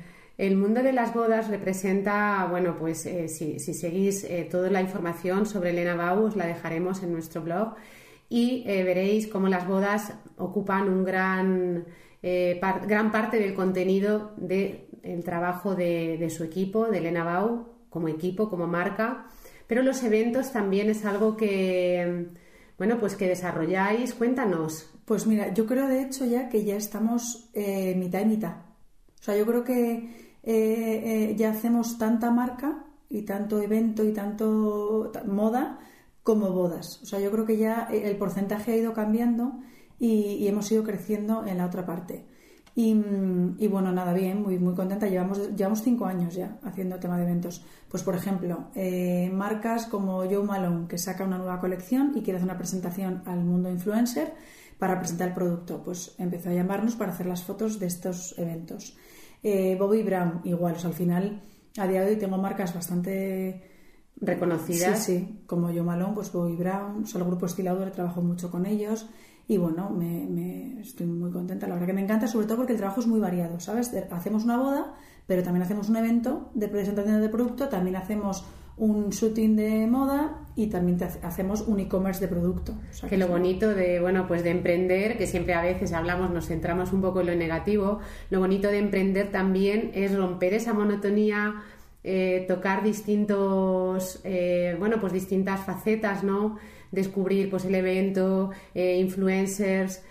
El 0.41 0.57
mundo 0.57 0.81
de 0.81 0.91
las 0.91 1.13
bodas 1.13 1.49
representa, 1.49 2.47
bueno, 2.49 2.75
pues 2.79 3.05
eh, 3.05 3.27
si, 3.27 3.59
seguís 3.59 4.25
toda 4.49 4.71
la 4.71 4.81
información 4.81 5.45
sobre 5.45 5.69
Elena 5.69 5.93
Bau, 5.95 6.23
os 6.23 6.35
la 6.35 6.47
dejaremos 6.47 7.03
en 7.03 7.13
nuestro 7.13 7.43
blog 7.43 7.75
y 8.31 8.63
eh, 8.65 8.85
veréis 8.85 9.27
cómo 9.27 9.49
las 9.49 9.67
bodas 9.67 10.13
ocupan 10.37 10.87
un 10.87 11.03
gran, 11.03 11.85
eh, 12.23 12.61
gran 12.87 13.11
parte 13.11 13.37
del 13.37 13.53
contenido 13.53 14.31
del 14.37 15.23
trabajo 15.25 15.75
de, 15.75 16.29
su 16.29 16.45
equipo, 16.45 16.87
de 16.87 16.99
Elena 16.99 17.25
Bau, 17.25 17.67
como 17.89 18.07
equipo, 18.07 18.49
como 18.49 18.67
marca. 18.67 19.27
Pero 19.67 19.83
los 19.83 20.01
eventos 20.01 20.53
también 20.53 20.89
es 20.89 21.03
algo 21.03 21.35
que, 21.35 22.29
bueno, 22.77 22.97
pues 22.99 23.17
que 23.17 23.27
desarrolláis. 23.27 24.13
Cuéntanos. 24.13 24.89
Pues 25.03 25.27
mira, 25.27 25.53
yo 25.53 25.65
creo 25.65 25.87
de 25.87 26.01
hecho 26.01 26.25
ya 26.25 26.47
que 26.47 26.63
ya 26.63 26.77
estamos 26.77 27.49
eh, 27.53 27.95
mitad 27.97 28.21
y 28.21 28.25
mitad. 28.25 28.55
O 29.19 29.23
sea, 29.23 29.35
yo 29.35 29.45
creo 29.45 29.65
que 29.65 30.30
ya 30.43 31.49
hacemos 31.49 31.97
tanta 31.97 32.31
marca 32.31 32.85
y 33.09 33.23
tanto 33.23 33.61
evento 33.61 34.03
y 34.03 34.13
tanto 34.13 35.11
moda 35.27 35.79
como 36.23 36.51
bodas. 36.51 37.01
O 37.03 37.05
sea, 37.05 37.19
yo 37.19 37.31
creo 37.31 37.45
que 37.45 37.57
ya 37.57 37.87
el 37.91 38.15
porcentaje 38.17 38.73
ha 38.73 38.77
ido 38.77 38.93
cambiando 38.93 39.59
y, 39.99 40.47
hemos 40.47 40.71
ido 40.71 40.83
creciendo 40.83 41.45
en 41.45 41.57
la 41.57 41.65
otra 41.65 41.85
parte. 41.85 42.25
Y, 42.73 42.93
bueno, 43.67 43.91
nada, 43.91 44.13
bien, 44.13 44.41
muy, 44.41 44.57
muy 44.57 44.73
contenta. 44.73 45.07
Llevamos, 45.07 45.55
llevamos 45.55 45.83
cinco 45.83 46.05
años 46.05 46.33
ya 46.33 46.57
haciendo 46.63 46.99
tema 46.99 47.17
de 47.17 47.23
eventos. 47.23 47.63
Pues, 47.89 48.01
por 48.01 48.15
ejemplo, 48.15 48.69
eh, 48.75 49.29
marcas 49.33 49.85
como 49.87 50.19
Joe 50.19 50.43
Malone, 50.43 50.87
que 50.87 50.97
saca 50.97 51.25
una 51.25 51.37
nueva 51.37 51.59
colección 51.59 52.13
y 52.15 52.21
quiere 52.21 52.37
hacer 52.37 52.49
una 52.49 52.57
presentación 52.57 53.23
al 53.25 53.43
mundo 53.43 53.69
influencer 53.69 54.33
para 54.79 54.97
presentar 54.99 55.27
el 55.27 55.33
producto. 55.33 55.83
Pues 55.83 56.15
empezó 56.17 56.49
a 56.49 56.53
llamarnos 56.53 56.95
para 56.95 57.11
hacer 57.11 57.25
las 57.25 57.43
fotos 57.43 57.77
de 57.77 57.87
estos 57.87 58.33
eventos. 58.39 58.97
Eh, 59.43 59.75
Bobby 59.79 60.03
Brown, 60.03 60.41
igual, 60.43 60.75
o 60.75 60.79
sea, 60.79 60.89
al 60.89 60.95
final, 60.95 61.41
a 61.77 61.87
día 61.87 62.01
de 62.01 62.11
hoy 62.11 62.15
tengo 62.17 62.37
marcas 62.37 62.73
bastante 62.73 63.63
reconocidas. 64.17 65.03
Sí, 65.03 65.17
sí, 65.17 65.43
como 65.47 65.67
Joe 65.67 65.81
Malone, 65.81 66.13
pues 66.13 66.31
Bobby 66.31 66.55
Brown, 66.55 67.03
o 67.03 67.07
sea, 67.07 67.19
el 67.21 67.27
grupo 67.27 67.45
Estilador, 67.45 67.91
trabajo 67.91 68.21
mucho 68.21 68.51
con 68.51 68.65
ellos. 68.65 69.09
Y 69.47 69.57
bueno, 69.57 69.89
me, 69.89 70.79
estoy 70.79 71.07
muy 71.07 71.31
contenta. 71.31 71.67
La 71.67 71.73
verdad 71.73 71.87
que 71.87 71.93
me 71.93 72.03
encanta, 72.03 72.27
sobre 72.27 72.45
todo 72.45 72.57
porque 72.57 72.73
el 72.73 72.77
trabajo 72.77 73.01
es 73.01 73.07
muy 73.07 73.19
variado, 73.19 73.59
¿sabes? 73.59 73.91
Hacemos 74.11 74.45
una 74.45 74.57
boda, 74.57 74.93
pero 75.27 75.43
también 75.43 75.63
hacemos 75.63 75.89
un 75.89 75.97
evento 75.97 76.51
de 76.53 76.67
presentación 76.67 77.19
de 77.19 77.29
producto, 77.29 77.67
también 77.67 77.95
hacemos 77.95 78.45
un 78.81 79.11
shooting 79.11 79.55
de 79.55 79.85
moda 79.85 80.39
y 80.55 80.67
también 80.67 80.97
hacemos 81.21 81.61
un 81.61 81.79
e-commerce 81.79 82.19
de 82.19 82.27
producto. 82.27 82.73
que, 83.07 83.15
lo 83.15 83.27
bonito 83.27 83.69
de, 83.69 83.99
bueno, 83.99 84.25
pues 84.27 84.43
de 84.43 84.49
emprender, 84.49 85.19
que 85.19 85.27
siempre 85.27 85.53
a 85.53 85.61
veces 85.61 85.93
hablamos, 85.93 86.31
nos 86.31 86.47
centramos 86.47 86.91
un 86.91 86.99
poco 86.99 87.21
en 87.21 87.27
lo 87.27 87.35
negativo, 87.35 87.99
lo 88.31 88.39
bonito 88.39 88.69
de 88.69 88.79
emprender 88.79 89.29
también 89.31 89.91
es 89.93 90.17
romper 90.17 90.55
esa 90.55 90.73
monotonía, 90.73 91.61
eh, 92.03 92.43
tocar 92.47 92.83
distintos, 92.83 94.19
eh, 94.23 94.75
bueno, 94.79 94.99
pues 94.99 95.13
distintas 95.13 95.59
facetas, 95.59 96.23
¿no? 96.23 96.57
descubrir 96.91 97.51
pues 97.51 97.65
el 97.65 97.75
evento, 97.75 98.49
eh, 98.73 98.97
influencers, 98.99 100.03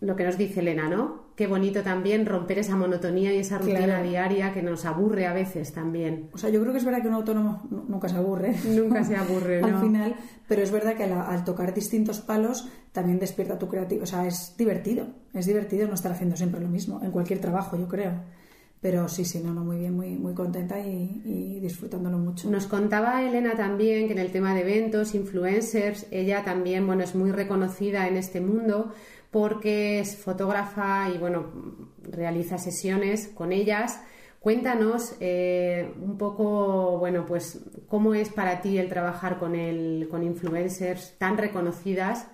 lo 0.00 0.14
que 0.14 0.24
nos 0.24 0.38
dice 0.38 0.60
Elena, 0.60 0.88
¿no? 0.88 1.29
Qué 1.40 1.46
bonito 1.46 1.82
también 1.82 2.26
romper 2.26 2.58
esa 2.58 2.76
monotonía 2.76 3.32
y 3.32 3.38
esa 3.38 3.56
rutina 3.56 4.02
diaria 4.02 4.52
que 4.52 4.60
nos 4.60 4.84
aburre 4.84 5.26
a 5.26 5.32
veces 5.32 5.72
también. 5.72 6.28
O 6.34 6.36
sea, 6.36 6.50
yo 6.50 6.60
creo 6.60 6.72
que 6.72 6.80
es 6.80 6.84
verdad 6.84 7.00
que 7.00 7.08
un 7.08 7.14
autónomo 7.14 7.66
nunca 7.88 8.10
se 8.10 8.16
aburre. 8.16 8.54
Nunca 8.68 9.02
se 9.04 9.16
aburre, 9.16 9.58
¿no? 9.62 9.68
al 9.68 9.80
final, 9.80 10.16
pero 10.46 10.60
es 10.60 10.70
verdad 10.70 10.96
que 10.96 11.04
al, 11.04 11.44
tocar 11.44 11.72
distintos 11.72 12.20
palos 12.20 12.68
también 12.92 13.18
despierta 13.18 13.58
tu 13.58 13.68
creatividad. 13.68 14.02
O 14.02 14.06
sea, 14.06 14.26
es 14.26 14.54
divertido. 14.58 15.06
Es 15.32 15.46
divertido 15.46 15.88
no 15.88 15.94
estar 15.94 16.12
haciendo 16.12 16.36
siempre 16.36 16.60
lo 16.60 16.68
mismo, 16.68 17.00
en 17.02 17.10
cualquier 17.10 17.38
trabajo, 17.38 17.78
yo 17.78 17.88
creo. 17.88 18.20
Pero 18.82 19.08
sí, 19.08 19.24
sí, 19.24 19.40
no, 19.42 19.54
no, 19.54 19.64
muy 19.64 19.78
bien, 19.78 19.96
muy, 19.96 20.18
muy 20.18 20.34
contenta 20.34 20.78
y, 20.78 21.58
disfrutándolo 21.62 22.18
mucho. 22.18 22.50
Nos 22.50 22.66
contaba 22.66 23.22
Elena 23.22 23.54
también 23.56 24.08
que 24.08 24.12
en 24.12 24.18
el 24.18 24.30
tema 24.30 24.54
de 24.54 24.60
eventos, 24.60 25.14
influencers, 25.14 26.06
ella 26.10 26.44
también, 26.44 26.86
bueno, 26.86 27.02
es 27.02 27.14
muy 27.14 27.32
reconocida 27.32 28.08
en 28.08 28.18
este 28.18 28.42
mundo 28.42 28.92
porque 29.30 30.00
es 30.00 30.16
fotógrafa 30.16 31.08
y, 31.08 31.18
bueno, 31.18 31.52
realiza 32.02 32.58
sesiones 32.58 33.28
con 33.28 33.52
ellas. 33.52 34.00
Cuéntanos 34.40 35.16
eh, 35.20 35.92
un 36.00 36.16
poco, 36.16 36.98
bueno, 36.98 37.26
pues 37.26 37.60
cómo 37.86 38.14
es 38.14 38.30
para 38.30 38.60
ti 38.62 38.78
el 38.78 38.88
trabajar 38.88 39.38
con, 39.38 39.54
el, 39.54 40.08
con 40.10 40.22
influencers 40.22 41.16
tan 41.18 41.36
reconocidas. 41.36 42.26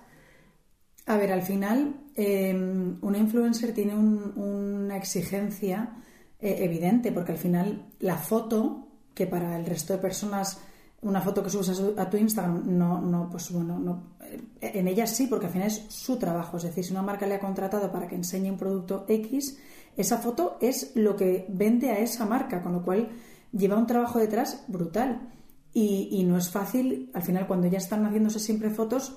A 1.05 1.17
ver, 1.17 1.31
al 1.31 1.41
final, 1.41 1.95
eh, 2.15 2.53
una 3.01 3.17
influencer 3.17 3.73
tiene 3.73 3.95
una 3.95 4.97
exigencia 4.97 5.97
eh, 6.39 6.57
evidente, 6.59 7.11
porque 7.11 7.31
al 7.31 7.37
final 7.37 7.85
la 7.99 8.17
foto, 8.17 8.87
que 9.13 9.27
para 9.27 9.57
el 9.57 9.65
resto 9.65 9.93
de 9.93 9.99
personas, 9.99 10.61
una 11.01 11.21
foto 11.21 11.43
que 11.43 11.49
subes 11.49 11.69
a, 11.97 12.09
tu 12.09 12.17
Instagram, 12.17 12.63
no, 12.77 12.99
no, 12.99 13.29
pues 13.29 13.51
bueno, 13.51 13.77
no, 13.77 14.15
eh, 14.21 14.41
en 14.61 14.87
ella 14.87 15.05
sí, 15.05 15.27
porque 15.27 15.45
al 15.45 15.51
final 15.51 15.67
es 15.67 15.85
su 15.89 16.17
trabajo. 16.17 16.57
Es 16.57 16.63
decir, 16.63 16.83
si 16.83 16.91
una 16.91 17.03
marca 17.03 17.27
le 17.27 17.35
ha 17.35 17.39
contratado 17.39 17.91
para 17.91 18.07
que 18.07 18.15
enseñe 18.15 18.49
un 18.49 18.57
producto 18.57 19.05
X, 19.07 19.59
esa 19.95 20.17
foto 20.17 20.57
es 20.59 20.95
lo 20.95 21.15
que 21.15 21.45
vende 21.49 21.91
a 21.91 21.99
esa 21.99 22.25
marca, 22.25 22.63
con 22.63 22.73
lo 22.73 22.83
cual 22.83 23.09
lleva 23.51 23.77
un 23.77 23.87
trabajo 23.87 24.19
detrás 24.19 24.63
brutal. 24.67 25.33
Y, 25.73 26.23
no 26.23 26.37
es 26.37 26.49
fácil, 26.49 27.11
al 27.13 27.21
final, 27.21 27.45
cuando 27.45 27.67
ya 27.67 27.77
están 27.77 28.03
haciéndose 28.03 28.39
siempre 28.39 28.71
fotos, 28.71 29.15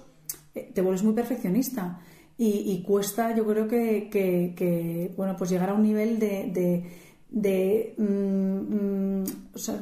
eh, 0.54 0.70
te 0.74 0.82
vuelves 0.82 1.02
muy 1.02 1.14
perfeccionista. 1.14 2.00
Y, 2.36 2.82
cuesta, 2.82 3.34
yo 3.34 3.46
creo 3.46 3.66
que, 3.66 5.14
bueno, 5.16 5.36
pues 5.36 5.50
llegar 5.50 5.70
a 5.70 5.74
un 5.74 5.82
nivel 5.82 6.18
de 6.18 6.50
de, 6.52 6.84
mm, 7.32 8.04
mm, 8.04 9.24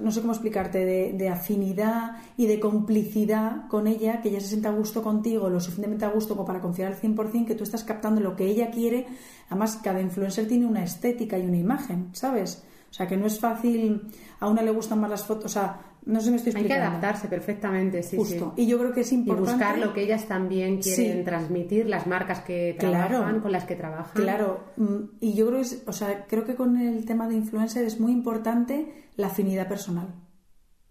no 0.03 0.11
sé 0.11 0.21
cómo 0.21 0.33
explicarte, 0.33 0.85
de, 1.13 1.29
afinidad 1.29 2.19
y 2.37 2.47
de 2.47 2.61
complicidad 2.61 3.69
con 3.69 3.87
ella, 3.87 4.21
que 4.21 4.29
ella 4.29 4.41
se 4.41 4.49
sienta 4.49 4.69
a 4.69 4.73
gusto 4.73 5.03
contigo, 5.03 5.49
lo 5.49 5.61
suficientemente 5.61 6.05
a 6.05 6.11
gusto 6.11 6.35
como 6.35 6.47
para 6.47 6.61
confiar 6.61 6.93
al 6.93 7.01
100%, 7.01 7.47
que 7.47 7.55
tú 7.55 7.65
estás 7.65 7.85
captando 7.85 8.21
lo 8.21 8.37
que 8.37 8.47
ella 8.47 8.71
quiere. 8.71 9.07
Además, 9.49 9.81
cada 9.83 10.01
influencer 10.01 10.47
tiene 10.47 10.67
una 10.67 10.85
estética 10.85 11.39
y 11.39 11.47
una 11.47 11.59
imagen, 11.59 12.11
¿sabes? 12.13 12.65
O 12.91 12.95
sea, 12.95 13.07
que 13.07 13.17
no 13.17 13.27
es 13.27 13.39
fácil, 13.39 14.11
a 14.41 14.49
una 14.49 14.63
le 14.63 14.71
gustan 14.71 15.01
más 15.01 15.11
las 15.11 15.25
fotos, 15.25 15.47
o 15.47 15.49
sea, 15.49 15.88
no 16.07 16.21
sé 16.21 16.27
si 16.27 16.31
me 16.31 16.37
estoy 16.37 16.51
explicando. 16.51 16.75
Hay 16.75 16.91
que 16.91 16.97
adaptarse 16.97 17.29
perfectamente, 17.29 18.03
sí, 18.03 18.17
Justo. 18.17 18.55
Y 18.57 18.67
yo 18.67 18.79
creo 18.79 18.93
que 18.93 19.01
es 19.01 19.13
importante... 19.13 19.51
Y 19.51 19.55
buscar 19.55 19.79
lo 19.79 19.93
que 19.93 20.03
ellas 20.03 20.27
también 20.27 20.79
quieren 20.79 21.25
transmitir, 21.25 21.87
las 21.87 22.07
marcas 22.07 22.41
que 22.41 22.77
trabajan, 22.79 23.41
con 23.41 23.53
las 23.53 23.65
que 23.65 23.77
trabajan. 23.77 24.13
Claro, 24.15 24.65
mm, 24.77 24.97
y 25.21 25.35
yo 25.35 25.49
creo, 25.49 25.63
que, 25.63 25.69
o 25.87 25.93
sea, 25.93 26.27
creo 26.27 26.45
que 26.45 26.55
con 26.55 26.77
el 26.77 27.05
tema 27.05 27.29
de 27.29 27.35
influencer 27.35 27.85
es 27.85 28.01
muy 28.01 28.13
importante 28.13 29.09
la 29.17 29.29
afinidad 29.29 29.69
personal. 29.69 30.15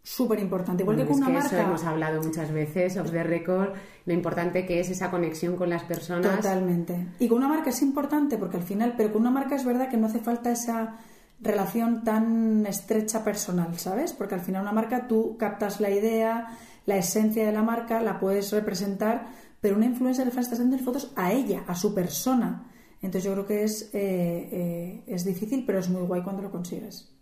Súper 0.07 0.39
importante. 0.39 0.83
Igual 0.83 0.95
que 0.95 1.05
con 1.05 1.17
una 1.17 1.27
marca. 1.27 1.47
Eso 1.47 1.57
hemos 1.57 1.83
hablado 1.83 2.23
muchas 2.23 2.49
veces, 2.53 2.95
off 2.95 3.11
the 3.11 3.23
record, 3.23 3.73
lo 4.05 4.13
importante 4.13 4.65
que 4.65 4.79
es 4.79 4.89
esa 4.89 5.11
conexión 5.11 5.57
con 5.57 5.69
las 5.69 5.83
personas. 5.83 6.37
Totalmente. 6.37 7.07
Y 7.19 7.27
con 7.27 7.39
una 7.39 7.49
marca 7.49 7.71
es 7.71 7.81
importante 7.81 8.37
porque 8.37 8.55
al 8.55 8.63
final, 8.63 8.93
pero 8.95 9.11
con 9.11 9.21
una 9.21 9.31
marca 9.31 9.55
es 9.55 9.65
verdad 9.65 9.89
que 9.89 9.97
no 9.97 10.07
hace 10.07 10.19
falta 10.19 10.49
esa 10.51 10.97
relación 11.39 12.03
tan 12.03 12.65
estrecha 12.65 13.23
personal, 13.23 13.77
¿sabes? 13.77 14.13
Porque 14.13 14.35
al 14.35 14.41
final 14.41 14.63
una 14.63 14.71
marca 14.71 15.07
tú 15.07 15.37
captas 15.37 15.79
la 15.79 15.89
idea, 15.89 16.57
la 16.85 16.97
esencia 16.97 17.45
de 17.45 17.51
la 17.51 17.63
marca, 17.63 18.01
la 18.01 18.19
puedes 18.19 18.51
representar, 18.51 19.27
pero 19.61 19.75
una 19.75 19.85
influencer 19.85 20.25
le 20.25 20.29
estás 20.29 20.51
haciendo 20.53 20.77
fotos 20.79 21.11
a 21.15 21.31
ella, 21.31 21.63
a 21.67 21.75
su 21.75 21.93
persona. 21.93 22.71
Entonces 23.01 23.23
yo 23.25 23.33
creo 23.33 23.45
que 23.45 23.63
es, 23.63 23.91
eh, 23.93 24.49
eh, 24.51 25.03
es 25.07 25.23
difícil, 25.23 25.63
pero 25.65 25.79
es 25.79 25.89
muy 25.89 26.01
guay 26.01 26.23
cuando 26.23 26.41
lo 26.41 26.51
consigues. 26.51 27.13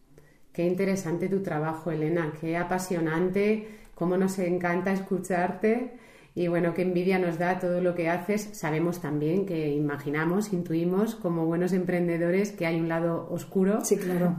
Qué 0.53 0.65
interesante 0.65 1.27
tu 1.27 1.43
trabajo, 1.43 1.91
Elena, 1.91 2.31
qué 2.39 2.55
apasionante, 2.55 3.67
cómo 3.93 4.15
nos 4.15 4.39
encanta 4.39 4.93
escucharte 4.93 5.97
y 6.37 6.49
bueno, 6.49 6.73
qué 6.73 6.81
envidia 6.81 7.17
nos 7.17 7.39
da 7.39 7.59
todo 7.59 7.79
lo 7.79 7.95
que 7.95 8.09
haces. 8.09 8.49
Sabemos 8.51 8.99
también 8.99 9.45
que 9.45 9.71
imaginamos, 9.71 10.51
intuimos 10.51 11.15
como 11.15 11.45
buenos 11.45 11.71
emprendedores 11.71 12.51
que 12.51 12.65
hay 12.65 12.77
un 12.77 12.89
lado 12.89 13.29
oscuro. 13.31 13.85
Sí, 13.85 13.95
claro. 13.95 14.35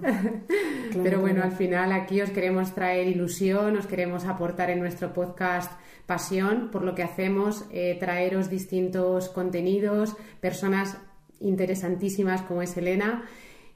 Pero 1.03 1.23
bueno, 1.23 1.43
al 1.43 1.53
final 1.53 1.93
aquí 1.93 2.21
os 2.21 2.29
queremos 2.29 2.75
traer 2.75 3.09
ilusión, 3.09 3.79
os 3.79 3.87
queremos 3.87 4.27
aportar 4.27 4.69
en 4.69 4.81
nuestro 4.81 5.15
podcast 5.15 5.73
pasión 6.05 6.69
por 6.71 6.83
lo 6.83 6.95
que 6.95 7.03
hacemos, 7.03 7.65
eh, 7.73 7.97
traeros 7.99 8.51
distintos 8.51 9.31
contenidos, 9.31 10.17
personas 10.39 10.99
interesantísimas 11.41 12.43
como 12.43 12.61
es 12.61 12.77
Elena. 12.77 13.25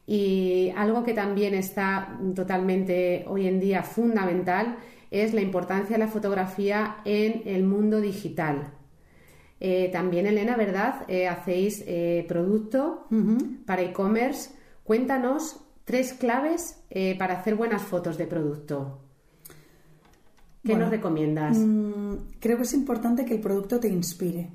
Y 0.07 0.73
algo 0.77 1.05
que 1.05 1.15
también 1.15 1.55
está 1.55 2.19
totalmente 2.35 3.25
hoy 3.29 3.47
en 3.47 3.61
día 3.61 3.83
fundamental 3.83 4.77
es 5.11 5.35
la 5.35 5.41
importancia 5.41 5.97
de 5.97 6.05
la 6.05 6.11
fotografía 6.11 6.99
en 7.05 7.43
el 7.47 7.65
mundo 7.65 8.01
digital. 8.01 8.75
Eh, 9.59 9.91
también, 9.93 10.27
Elena, 10.27 10.57
¿verdad? 10.57 11.05
Eh, 11.09 11.29
hacéis 11.29 11.85
eh, 11.87 12.25
producto 12.27 13.07
para 13.67 13.83
e-commerce. 13.83 14.53
Cuéntanos 14.85 15.61
tres 15.85 16.15
claves 16.15 16.83
para 17.19 17.39
hacer 17.39 17.55
buenas 17.57 17.83
fotos 17.83 18.17
de 18.17 18.27
producto. 18.27 19.01
¿Qué 20.65 20.75
nos 20.75 20.91
recomiendas? 20.91 21.59
Mm, 21.59 22.15
creo 22.39 22.57
que 22.57 22.65
es 22.65 22.75
importante 22.75 23.25
que 23.25 23.35
el 23.35 23.41
producto 23.41 23.81
te 23.81 23.89
inspire. 23.89 24.51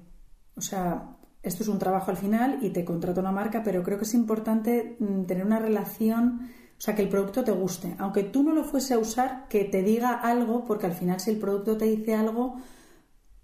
O 0.55 0.61
sea, 0.61 1.15
esto 1.41 1.63
es 1.63 1.69
un 1.69 1.79
trabajo 1.79 2.11
al 2.11 2.17
final 2.17 2.59
y 2.61 2.69
te 2.69 2.85
contrata 2.85 3.21
una 3.21 3.31
marca, 3.31 3.63
pero 3.63 3.83
creo 3.83 3.97
que 3.97 4.05
es 4.05 4.13
importante 4.13 4.97
mm, 4.99 5.23
tener 5.25 5.45
una 5.45 5.59
relación 5.59 6.49
o 6.77 6.81
sea, 6.81 6.93
que 6.93 7.01
el 7.01 7.09
producto 7.09 7.43
te 7.43 7.51
guste. 7.51 7.95
Aunque 7.99 8.23
tú 8.23 8.43
no 8.43 8.53
lo 8.53 8.63
fuese 8.63 8.93
a 8.93 8.99
usar, 8.99 9.47
que 9.47 9.63
te 9.63 9.81
diga 9.81 10.13
algo, 10.13 10.65
porque 10.65 10.85
al 10.85 10.93
final 10.93 11.19
si 11.19 11.31
el 11.31 11.37
producto 11.37 11.77
te 11.77 11.85
dice 11.85 12.15
algo, 12.15 12.57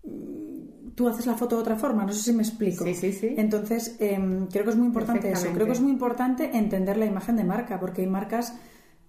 mm, 0.03 0.91
tú 0.95 1.07
haces 1.07 1.25
la 1.25 1.35
foto 1.35 1.55
de 1.55 1.61
otra 1.61 1.77
forma. 1.77 2.05
No 2.05 2.11
sé 2.11 2.21
si 2.21 2.33
me 2.33 2.43
explico. 2.43 2.83
Sí, 2.83 2.93
sí, 2.93 3.13
sí. 3.13 3.33
Entonces, 3.37 3.95
em, 3.99 4.47
creo 4.47 4.65
que 4.65 4.71
es 4.71 4.75
muy 4.75 4.87
importante 4.87 5.31
eso. 5.31 5.47
Creo 5.53 5.65
que 5.65 5.71
es 5.71 5.81
muy 5.81 5.91
importante 5.91 6.57
entender 6.57 6.97
la 6.97 7.05
imagen 7.05 7.37
de 7.37 7.43
marca, 7.43 7.79
porque 7.79 8.01
hay 8.01 8.07
marcas... 8.07 8.53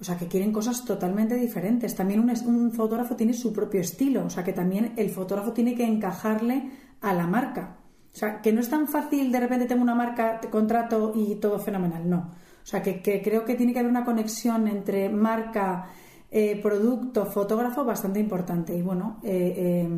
O 0.00 0.04
sea, 0.04 0.16
que 0.16 0.26
quieren 0.26 0.50
cosas 0.52 0.84
totalmente 0.84 1.36
diferentes. 1.36 1.94
También 1.94 2.18
un, 2.18 2.30
un, 2.46 2.72
fotógrafo 2.72 3.14
tiene 3.14 3.34
su 3.34 3.52
propio 3.52 3.80
estilo. 3.80 4.24
O 4.24 4.30
sea, 4.30 4.42
que 4.42 4.52
también 4.52 4.94
el 4.96 5.10
fotógrafo 5.10 5.52
tiene 5.52 5.76
que 5.76 5.84
encajarle 5.84 6.70
a 7.00 7.12
la 7.12 7.28
marca. 7.28 7.76
O 8.12 8.16
sea, 8.16 8.40
que 8.40 8.52
no 8.52 8.60
es 8.60 8.68
tan 8.68 8.88
fácil 8.88 9.30
de 9.30 9.38
repente 9.38 9.66
tengo 9.66 9.82
una 9.82 9.94
marca, 9.94 10.40
te 10.40 10.48
contrato 10.48 11.12
y 11.14 11.36
todo 11.36 11.60
fenomenal. 11.60 12.08
No. 12.10 12.30
O 12.62 12.66
sea, 12.66 12.82
que, 12.82 13.02
creo 13.22 13.44
que 13.44 13.54
tiene 13.54 13.72
que 13.72 13.80
haber 13.80 13.90
una 13.90 14.04
conexión 14.04 14.68
entre 14.68 15.08
marca, 15.08 15.86
eh, 16.30 16.60
producto, 16.62 17.26
fotógrafo 17.26 17.84
bastante 17.84 18.20
importante. 18.20 18.76
Y 18.76 18.82
bueno, 18.82 19.18
eh, 19.22 19.88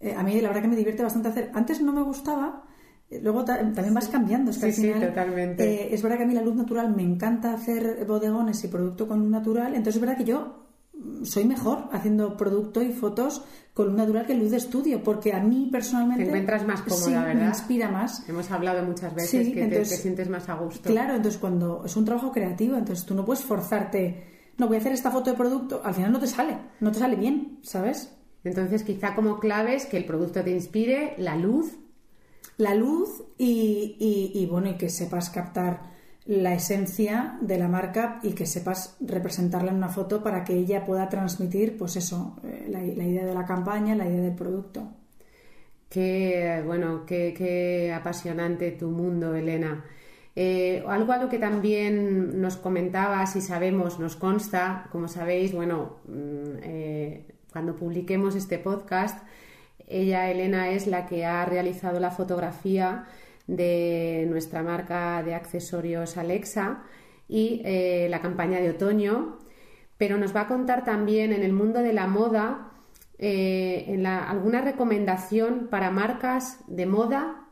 eh, 0.00 0.14
a 0.14 0.22
mí 0.22 0.40
la 0.40 0.48
verdad 0.48 0.62
que 0.62 0.68
me 0.68 0.76
divierte 0.76 1.02
bastante 1.02 1.28
hacer. 1.28 1.50
Antes 1.54 1.80
no 1.80 1.92
me 1.92 2.02
gustaba 2.02 2.64
luego 3.22 3.44
también 3.44 3.94
vas 3.94 4.08
cambiando. 4.08 4.50
Es 4.50 4.58
que 4.58 4.72
sí, 4.72 4.88
al 4.88 4.94
final, 4.94 5.08
totalmente. 5.10 5.64
Eh, 5.64 5.94
es 5.94 6.02
verdad 6.02 6.18
que 6.18 6.24
a 6.24 6.26
mí 6.26 6.34
la 6.34 6.42
luz 6.42 6.56
natural 6.56 6.94
me 6.94 7.02
encanta 7.02 7.52
hacer 7.52 8.04
bodegones 8.06 8.62
y 8.64 8.68
producto 8.68 9.06
con 9.06 9.20
luz 9.20 9.30
natural, 9.30 9.74
entonces 9.74 9.96
es 9.96 10.00
verdad 10.00 10.16
que 10.16 10.24
yo 10.24 10.63
soy 11.24 11.44
mejor 11.44 11.88
haciendo 11.92 12.36
producto 12.36 12.82
y 12.82 12.92
fotos 12.92 13.42
con 13.72 13.86
luz 13.88 13.96
natural 13.96 14.26
que 14.26 14.34
luz 14.34 14.50
de 14.50 14.56
estudio, 14.58 15.02
porque 15.02 15.32
a 15.32 15.40
mí 15.40 15.68
personalmente... 15.70 16.22
Te 16.24 16.28
encuentras 16.30 16.66
más 16.66 16.82
cómoda, 16.82 17.04
sí, 17.04 17.10
¿verdad? 17.12 17.34
me 17.34 17.46
inspira 17.46 17.90
más. 17.90 18.28
Hemos 18.28 18.50
hablado 18.50 18.84
muchas 18.84 19.14
veces 19.14 19.46
Sí, 19.46 19.52
que 19.52 19.66
te, 19.66 19.84
sientes 19.84 20.28
más 20.28 20.48
a 20.48 20.54
gusto. 20.54 20.88
Claro, 20.88 21.14
entonces 21.16 21.40
cuando 21.40 21.82
es 21.84 21.96
un 21.96 22.04
trabajo 22.04 22.30
creativo, 22.32 22.76
entonces 22.76 23.04
tú 23.04 23.14
no 23.14 23.24
puedes 23.24 23.44
forzarte, 23.44 24.24
no 24.58 24.68
voy 24.68 24.76
a 24.76 24.80
hacer 24.80 24.92
esta 24.92 25.10
foto 25.10 25.30
de 25.30 25.36
producto, 25.36 25.80
al 25.84 25.94
final 25.94 26.12
no 26.12 26.20
te 26.20 26.26
sale, 26.28 26.56
no 26.80 26.92
te 26.92 26.98
sale 27.00 27.16
bien, 27.16 27.58
¿sabes? 27.62 28.14
Entonces, 28.44 28.82
quizá 28.82 29.14
como 29.14 29.38
claves 29.40 29.86
que 29.86 29.96
el 29.96 30.04
producto 30.04 30.42
te 30.44 30.50
inspire, 30.50 31.14
la 31.18 31.34
luz, 31.36 31.78
La 32.58 32.74
luz 32.74 33.08
y, 33.38 33.96
y- 33.98 34.38
y, 34.38 34.46
bueno, 34.46 34.68
y 34.70 34.76
que 34.76 34.88
sepas 34.90 35.30
captar 35.30 35.93
la 36.26 36.54
esencia 36.54 37.36
de 37.40 37.58
la 37.58 37.68
marca 37.68 38.18
y 38.22 38.32
que 38.32 38.46
sepas 38.46 38.96
representarla 39.00 39.70
en 39.70 39.76
una 39.76 39.88
foto 39.88 40.22
para 40.22 40.42
que 40.44 40.54
ella 40.54 40.84
pueda 40.84 41.08
transmitir, 41.08 41.76
pues 41.76 41.96
eso, 41.96 42.36
eh, 42.44 42.66
la, 42.68 42.82
idea 42.82 43.24
de 43.24 43.34
la 43.34 43.44
campaña, 43.44 43.94
la 43.94 44.08
idea 44.08 44.22
del 44.22 44.34
producto. 44.34 44.88
Qué, 45.88 46.62
bueno, 46.64 47.04
qué, 47.06 47.34
qué 47.36 47.92
apasionante 47.92 48.72
tu 48.72 48.88
mundo, 48.88 49.34
Elena. 49.34 49.84
Eh, 50.36 50.82
algo 50.88 51.12
a 51.12 51.18
lo 51.18 51.28
que 51.28 51.38
también 51.38 52.40
nos 52.40 52.56
comentabas 52.56 53.36
y 53.36 53.40
sabemos, 53.40 54.00
nos 54.00 54.16
consta, 54.16 54.88
como 54.90 55.06
sabéis, 55.06 55.52
bueno, 55.52 55.98
mm, 56.08 56.58
eh, 56.62 57.26
cuando 57.52 57.76
publiquemos 57.76 58.34
este 58.34 58.58
podcast, 58.58 59.24
ella, 59.86 60.30
Elena, 60.30 60.70
es 60.70 60.86
la 60.86 61.06
que 61.06 61.24
ha 61.24 61.44
realizado 61.44 62.00
la 62.00 62.10
fotografía 62.10 63.06
de 63.46 64.26
nuestra 64.28 64.62
marca 64.62 65.22
de 65.22 65.34
accesorios 65.34 66.16
Alexa 66.16 66.82
y 67.28 67.62
eh, 67.64 68.08
la 68.10 68.20
campaña 68.20 68.60
de 68.60 68.70
otoño, 68.70 69.38
pero 69.98 70.18
nos 70.18 70.34
va 70.34 70.42
a 70.42 70.48
contar 70.48 70.84
también 70.84 71.32
en 71.32 71.42
el 71.42 71.52
mundo 71.52 71.80
de 71.80 71.92
la 71.92 72.06
moda 72.06 72.70
eh, 73.18 74.02
alguna 74.06 74.60
recomendación 74.60 75.68
para 75.70 75.90
marcas 75.90 76.58
de 76.66 76.86
moda, 76.86 77.48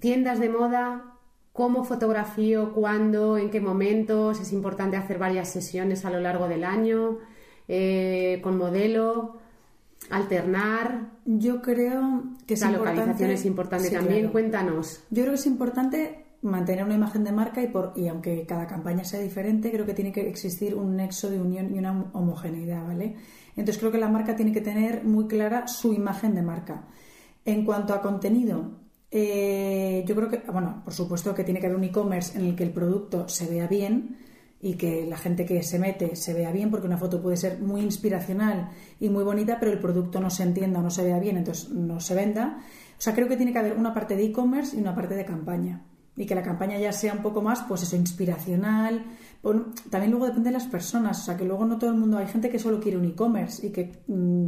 tiendas 0.00 0.38
de 0.38 0.48
moda, 0.48 1.18
cómo 1.52 1.82
fotografío, 1.82 2.72
cuándo, 2.72 3.36
en 3.38 3.50
qué 3.50 3.60
momentos, 3.60 4.40
es 4.40 4.52
importante 4.52 4.96
hacer 4.96 5.18
varias 5.18 5.48
sesiones 5.48 6.04
a 6.04 6.10
lo 6.10 6.20
largo 6.20 6.46
del 6.46 6.62
año, 6.62 7.18
eh, 7.66 8.40
con 8.42 8.56
modelo, 8.58 9.38
alternar, 10.10 11.10
Yo 11.24 11.60
creo 11.60 12.22
que 12.46 12.54
es 12.54 12.60
la 12.60 12.68
importante... 12.70 13.00
localización 13.00 13.30
es 13.30 13.44
importante 13.44 13.88
Sí, 13.88 13.94
también, 13.94 14.18
claro. 14.20 14.32
cuéntanos. 14.32 15.00
Yo 15.10 15.22
creo 15.22 15.34
que 15.34 15.40
es 15.40 15.46
importante 15.46 16.24
mantener 16.42 16.84
una 16.84 16.94
imagen 16.94 17.24
de 17.24 17.32
marca 17.32 17.60
y, 17.62 17.66
por, 17.66 17.92
y 17.96 18.08
aunque 18.08 18.46
cada 18.46 18.66
campaña 18.66 19.04
sea 19.04 19.20
diferente, 19.20 19.70
creo 19.70 19.84
que 19.84 19.94
tiene 19.94 20.12
que 20.12 20.28
existir 20.28 20.74
un 20.74 20.96
nexo 20.96 21.30
de 21.30 21.40
unión 21.40 21.74
y 21.74 21.78
una 21.78 22.10
homogeneidad, 22.12 22.86
¿vale? 22.86 23.16
Entonces 23.56 23.78
creo 23.78 23.90
que 23.90 23.98
la 23.98 24.08
marca 24.08 24.36
tiene 24.36 24.52
que 24.52 24.60
tener 24.60 25.04
muy 25.04 25.26
clara 25.26 25.66
su 25.66 25.92
imagen 25.92 26.34
de 26.34 26.42
marca. 26.42 26.86
En 27.44 27.64
cuanto 27.64 27.92
a 27.92 28.00
contenido, 28.00 28.70
eh, 29.10 30.04
yo 30.06 30.14
creo 30.14 30.28
que, 30.28 30.38
bueno, 30.50 30.82
por 30.84 30.94
supuesto 30.94 31.34
que 31.34 31.42
tiene 31.44 31.60
que 31.60 31.66
haber 31.66 31.78
un 31.78 31.84
e-commerce 31.84 32.38
en 32.38 32.44
el 32.46 32.54
que 32.54 32.62
el 32.62 32.70
producto 32.70 33.28
se 33.28 33.46
vea 33.46 33.66
bien 33.66 34.16
y 34.60 34.74
que 34.74 35.06
la 35.06 35.16
gente 35.16 35.44
que 35.44 35.62
se 35.62 35.78
mete 35.78 36.16
se 36.16 36.34
vea 36.34 36.50
bien, 36.50 36.70
porque 36.70 36.86
una 36.86 36.98
foto 36.98 37.22
puede 37.22 37.36
ser 37.36 37.60
muy 37.60 37.80
inspiracional 37.80 38.70
y 38.98 39.08
muy 39.08 39.22
bonita, 39.22 39.58
pero 39.60 39.72
el 39.72 39.78
producto 39.78 40.20
no 40.20 40.30
se 40.30 40.42
entienda 40.42 40.80
o 40.80 40.82
no 40.82 40.90
se 40.90 41.04
vea 41.04 41.20
bien, 41.20 41.36
entonces 41.36 41.70
no 41.70 42.00
se 42.00 42.14
venda. 42.14 42.58
O 42.98 43.00
sea, 43.00 43.14
creo 43.14 43.28
que 43.28 43.36
tiene 43.36 43.52
que 43.52 43.58
haber 43.58 43.76
una 43.76 43.94
parte 43.94 44.16
de 44.16 44.24
e-commerce 44.24 44.76
y 44.76 44.80
una 44.80 44.94
parte 44.94 45.14
de 45.14 45.24
campaña. 45.24 45.84
Y 46.16 46.26
que 46.26 46.34
la 46.34 46.42
campaña 46.42 46.76
ya 46.78 46.92
sea 46.92 47.12
un 47.12 47.22
poco 47.22 47.40
más, 47.42 47.62
pues 47.62 47.84
eso, 47.84 47.94
inspiracional. 47.94 49.04
También 49.88 50.10
luego 50.10 50.26
depende 50.26 50.50
de 50.50 50.54
las 50.54 50.66
personas. 50.66 51.20
O 51.20 51.24
sea, 51.24 51.36
que 51.36 51.44
luego 51.44 51.64
no 51.64 51.78
todo 51.78 51.90
el 51.90 51.96
mundo. 51.96 52.18
Hay 52.18 52.26
gente 52.26 52.50
que 52.50 52.58
solo 52.58 52.80
quiere 52.80 52.98
un 52.98 53.04
e-commerce 53.04 53.64
y 53.64 53.70
que. 53.70 54.02
mm, 54.08 54.46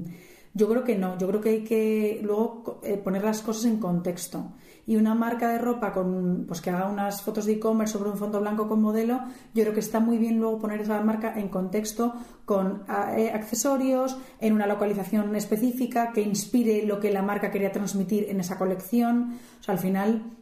yo 0.52 0.68
creo 0.68 0.84
que 0.84 0.96
no. 0.96 1.16
Yo 1.18 1.28
creo 1.28 1.40
que 1.40 1.48
hay 1.50 1.64
que 1.64 2.20
luego 2.22 2.80
eh, 2.82 2.96
poner 2.96 3.24
las 3.24 3.42
cosas 3.42 3.64
en 3.66 3.78
contexto. 3.78 4.52
Y 4.86 4.96
una 4.96 5.14
marca 5.14 5.50
de 5.50 5.58
ropa 5.58 5.92
con 5.92 6.46
pues 6.48 6.60
que 6.60 6.70
haga 6.70 6.88
unas 6.88 7.22
fotos 7.22 7.44
de 7.44 7.52
e-commerce 7.52 7.92
sobre 7.92 8.10
un 8.10 8.16
fondo 8.16 8.40
blanco 8.40 8.66
con 8.66 8.82
modelo, 8.82 9.20
yo 9.54 9.62
creo 9.62 9.74
que 9.74 9.80
está 9.80 10.00
muy 10.00 10.18
bien 10.18 10.40
luego 10.40 10.58
poner 10.58 10.80
esa 10.80 11.00
marca 11.02 11.38
en 11.38 11.48
contexto 11.48 12.14
con 12.44 12.82
eh, 13.16 13.30
accesorios, 13.32 14.16
en 14.40 14.54
una 14.54 14.66
localización 14.66 15.36
específica 15.36 16.12
que 16.12 16.22
inspire 16.22 16.84
lo 16.84 16.98
que 16.98 17.12
la 17.12 17.22
marca 17.22 17.52
quería 17.52 17.70
transmitir 17.70 18.26
en 18.28 18.40
esa 18.40 18.58
colección. 18.58 19.38
O 19.60 19.62
sea, 19.62 19.74
al 19.74 19.80
final 19.80 20.32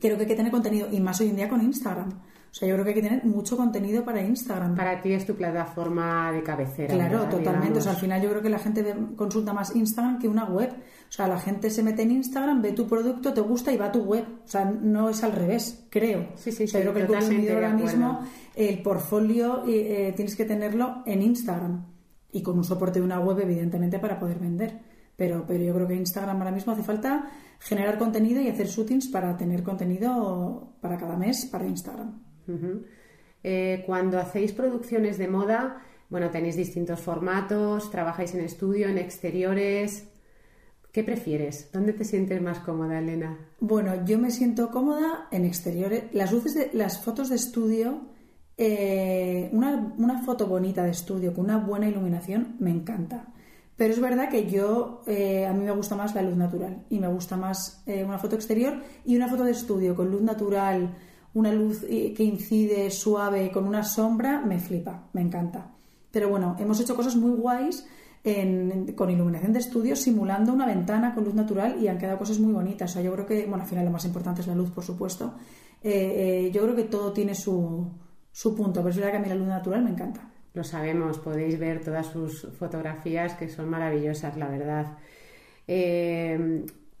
creo 0.00 0.16
que 0.16 0.24
hay 0.24 0.28
que 0.28 0.36
tener 0.36 0.52
contenido 0.52 0.88
y 0.90 1.00
más 1.00 1.20
hoy 1.20 1.28
en 1.28 1.36
día 1.36 1.48
con 1.48 1.62
Instagram. 1.62 2.10
O 2.50 2.54
sea, 2.54 2.66
yo 2.66 2.74
creo 2.74 2.84
que 2.84 2.90
hay 2.90 2.94
que 2.94 3.02
tener 3.02 3.24
mucho 3.24 3.56
contenido 3.56 4.04
para 4.04 4.22
Instagram. 4.22 4.74
Para 4.74 5.00
ti 5.00 5.12
es 5.12 5.26
tu 5.26 5.34
plataforma 5.34 6.32
de 6.32 6.42
cabecera. 6.42 6.94
Claro, 6.94 7.20
¿verdad? 7.20 7.30
totalmente. 7.30 7.78
O 7.78 7.82
sea, 7.82 7.92
al 7.92 7.98
final 7.98 8.22
yo 8.22 8.30
creo 8.30 8.42
que 8.42 8.48
la 8.48 8.58
gente 8.58 8.94
consulta 9.16 9.52
más 9.52 9.76
Instagram 9.76 10.18
que 10.18 10.28
una 10.28 10.46
web. 10.46 10.70
O 10.70 11.12
sea, 11.12 11.28
la 11.28 11.38
gente 11.38 11.70
se 11.70 11.82
mete 11.82 12.02
en 12.02 12.12
Instagram, 12.12 12.62
ve 12.62 12.72
tu 12.72 12.86
producto, 12.86 13.32
te 13.32 13.40
gusta 13.40 13.72
y 13.72 13.76
va 13.76 13.86
a 13.86 13.92
tu 13.92 14.02
web. 14.02 14.24
O 14.44 14.48
sea, 14.48 14.64
no 14.64 15.10
es 15.10 15.22
al 15.22 15.32
revés, 15.32 15.86
creo. 15.90 16.28
Sí, 16.36 16.52
sí, 16.52 16.66
sí, 16.66 16.78
creo 16.78 16.94
que 16.94 17.00
el 17.00 17.06
consumidor 17.06 17.56
ahora 17.56 17.74
mismo, 17.74 18.20
el 18.54 18.82
portfolio 18.82 19.64
eh, 19.66 20.08
eh, 20.08 20.12
tienes 20.14 20.34
que 20.34 20.44
tenerlo 20.44 21.02
en 21.06 21.22
Instagram 21.22 21.84
y 22.32 22.42
con 22.42 22.56
un 22.56 22.64
soporte 22.64 22.98
de 22.98 23.04
una 23.04 23.20
web, 23.20 23.40
evidentemente, 23.40 23.98
para 23.98 24.18
poder 24.18 24.38
vender. 24.38 24.80
Pero, 25.16 25.44
pero 25.46 25.64
yo 25.64 25.74
creo 25.74 25.88
que 25.88 25.94
Instagram 25.94 26.38
ahora 26.38 26.52
mismo 26.52 26.72
hace 26.72 26.82
falta 26.82 27.28
generar 27.58 27.98
contenido 27.98 28.40
y 28.40 28.48
hacer 28.48 28.68
shootings 28.68 29.08
para 29.08 29.36
tener 29.36 29.62
contenido 29.62 30.74
para 30.80 30.96
cada 30.96 31.16
mes 31.16 31.46
para 31.46 31.66
Instagram. 31.66 32.27
Eh, 33.44 33.82
cuando 33.86 34.18
hacéis 34.18 34.52
producciones 34.52 35.18
de 35.18 35.28
moda, 35.28 35.82
bueno, 36.08 36.30
tenéis 36.30 36.56
distintos 36.56 37.00
formatos, 37.00 37.90
trabajáis 37.90 38.34
en 38.34 38.40
estudio, 38.40 38.88
en 38.88 38.98
exteriores. 38.98 40.08
¿Qué 40.92 41.04
prefieres? 41.04 41.70
¿Dónde 41.72 41.92
te 41.92 42.04
sientes 42.04 42.40
más 42.42 42.60
cómoda, 42.60 42.98
Elena? 42.98 43.38
Bueno, 43.60 44.04
yo 44.04 44.18
me 44.18 44.30
siento 44.30 44.70
cómoda 44.70 45.28
en 45.30 45.44
exteriores. 45.44 46.04
Las 46.12 46.32
luces 46.32 46.54
de 46.54 46.70
las 46.72 47.04
fotos 47.04 47.28
de 47.28 47.36
estudio, 47.36 48.06
eh, 48.56 49.50
una, 49.52 49.94
una 49.98 50.22
foto 50.22 50.46
bonita 50.46 50.82
de 50.82 50.90
estudio 50.90 51.34
con 51.34 51.44
una 51.44 51.58
buena 51.58 51.88
iluminación 51.88 52.56
me 52.58 52.70
encanta. 52.70 53.28
Pero 53.76 53.94
es 53.94 54.00
verdad 54.00 54.28
que 54.28 54.50
yo, 54.50 55.02
eh, 55.06 55.46
a 55.46 55.52
mí 55.52 55.62
me 55.62 55.70
gusta 55.70 55.94
más 55.94 56.14
la 56.14 56.22
luz 56.22 56.36
natural 56.36 56.84
y 56.90 56.98
me 56.98 57.06
gusta 57.06 57.36
más 57.36 57.84
una 57.86 58.18
foto 58.18 58.34
exterior 58.34 58.82
y 59.04 59.14
una 59.14 59.28
foto 59.28 59.44
de 59.44 59.52
estudio 59.52 59.94
con 59.94 60.10
luz 60.10 60.22
natural, 60.22 60.96
una 61.38 61.52
luz 61.52 61.84
eh, 61.88 62.12
que 62.14 62.24
incide 62.24 62.90
suave 62.90 63.50
con 63.50 63.64
una 63.64 63.82
sombra, 63.84 64.40
me 64.40 64.58
flipa, 64.58 65.08
me 65.12 65.22
encanta. 65.22 65.70
Pero 66.10 66.28
bueno, 66.28 66.56
hemos 66.58 66.80
hecho 66.80 66.96
cosas 66.96 67.16
muy 67.16 67.32
guays 67.32 67.86
con 68.94 69.10
iluminación 69.10 69.52
de 69.54 69.60
estudio 69.60 69.96
simulando 69.96 70.52
una 70.52 70.66
ventana 70.66 71.14
con 71.14 71.24
luz 71.24 71.34
natural 71.34 71.78
y 71.80 71.88
han 71.88 71.96
quedado 71.96 72.18
cosas 72.18 72.38
muy 72.38 72.52
bonitas. 72.52 72.90
O 72.90 72.94
sea, 72.94 73.02
yo 73.02 73.12
creo 73.12 73.24
que, 73.24 73.46
bueno, 73.46 73.62
al 73.62 73.68
final 73.68 73.84
lo 73.86 73.90
más 73.90 74.04
importante 74.04 74.42
es 74.42 74.46
la 74.46 74.54
luz, 74.54 74.70
por 74.70 74.84
supuesto. 74.84 75.34
Eh, 75.82 76.46
eh, 76.46 76.50
yo 76.52 76.62
creo 76.62 76.76
que 76.76 76.84
todo 76.84 77.12
tiene 77.12 77.34
su, 77.34 77.90
su 78.30 78.54
punto, 78.54 78.80
pero 78.80 78.90
es 78.90 78.96
verdad 78.96 79.12
que 79.12 79.16
a 79.16 79.20
mí 79.20 79.28
la 79.28 79.34
luz 79.34 79.46
natural 79.46 79.82
me 79.82 79.90
encanta. 79.90 80.28
Lo 80.52 80.64
sabemos, 80.64 81.18
podéis 81.18 81.58
ver 81.58 81.82
todas 81.82 82.06
sus 82.06 82.48
fotografías 82.58 83.34
que 83.34 83.48
son 83.48 83.68
maravillosas, 83.68 84.36
la 84.36 84.48
verdad. 84.48 84.98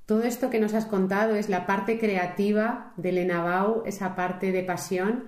Todo 0.08 0.22
esto 0.22 0.48
que 0.48 0.58
nos 0.58 0.72
has 0.72 0.86
contado 0.86 1.34
es 1.34 1.50
la 1.50 1.66
parte 1.66 1.98
creativa 1.98 2.94
de 2.96 3.10
Elena 3.10 3.42
Bau, 3.42 3.82
esa 3.84 4.16
parte 4.16 4.52
de 4.52 4.62
pasión, 4.62 5.24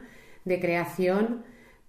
de 0.47 0.59
creación, 0.59 1.43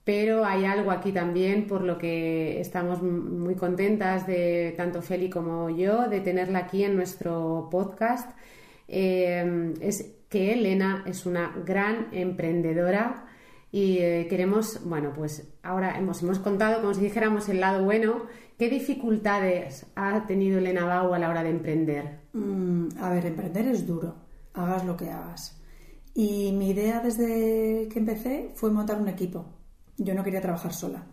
pero 0.04 0.44
hay 0.44 0.66
algo 0.66 0.92
aquí 0.92 1.14
también 1.14 1.68
por 1.68 1.84
lo 1.84 1.98
que 1.98 2.60
estamos 2.60 3.02
muy 3.02 3.56
contentas 3.56 4.28
de 4.28 4.74
tanto 4.76 5.02
Feli 5.02 5.30
como 5.30 5.70
yo 5.70 6.10
de 6.10 6.20
tenerla 6.20 6.60
aquí 6.60 6.84
en 6.84 6.98
nuestro 6.98 7.70
podcast. 7.72 8.30
Eh, 8.90 9.74
es 9.80 10.14
que 10.28 10.52
Elena 10.52 11.06
es 11.08 11.26
una 11.26 11.56
gran 11.66 12.10
emprendedora 12.12 13.24
y 13.72 14.00
eh, 14.00 14.28
queremos, 14.30 14.82
bueno, 14.84 15.14
pues 15.16 15.48
ahora 15.64 15.98
hemos, 15.98 16.24
hemos 16.24 16.40
contado, 16.40 16.82
como 16.82 16.94
si 16.94 17.00
dijéramos, 17.00 17.48
el 17.48 17.62
lado 17.62 17.86
bueno. 17.86 18.26
¿Qué 18.60 18.68
dificultades 18.68 19.86
ha 19.96 20.26
tenido 20.28 20.60
Elena 20.60 20.84
Bau 20.84 21.14
a 21.14 21.20
la 21.20 21.30
hora 21.30 21.42
de 21.42 21.52
emprender? 21.52 22.21
Mm, 22.34 22.88
a 23.00 23.10
ver, 23.10 23.26
emprender 23.26 23.68
es 23.68 23.86
duro, 23.86 24.16
hagas 24.54 24.86
lo 24.86 24.96
que 24.96 25.10
hagas. 25.10 25.58
Y 26.14 26.52
mi 26.52 26.70
idea 26.70 27.00
desde 27.00 27.88
que 27.92 28.00
empecé 28.00 28.52
fue 28.56 28.72
montar 28.72 29.00
un 29.02 29.08
equipo. 29.08 29.46
Yo 29.98 30.14
no 30.14 30.24
quería 30.24 30.42
trabajar 30.42 30.74
sola. 30.74 31.06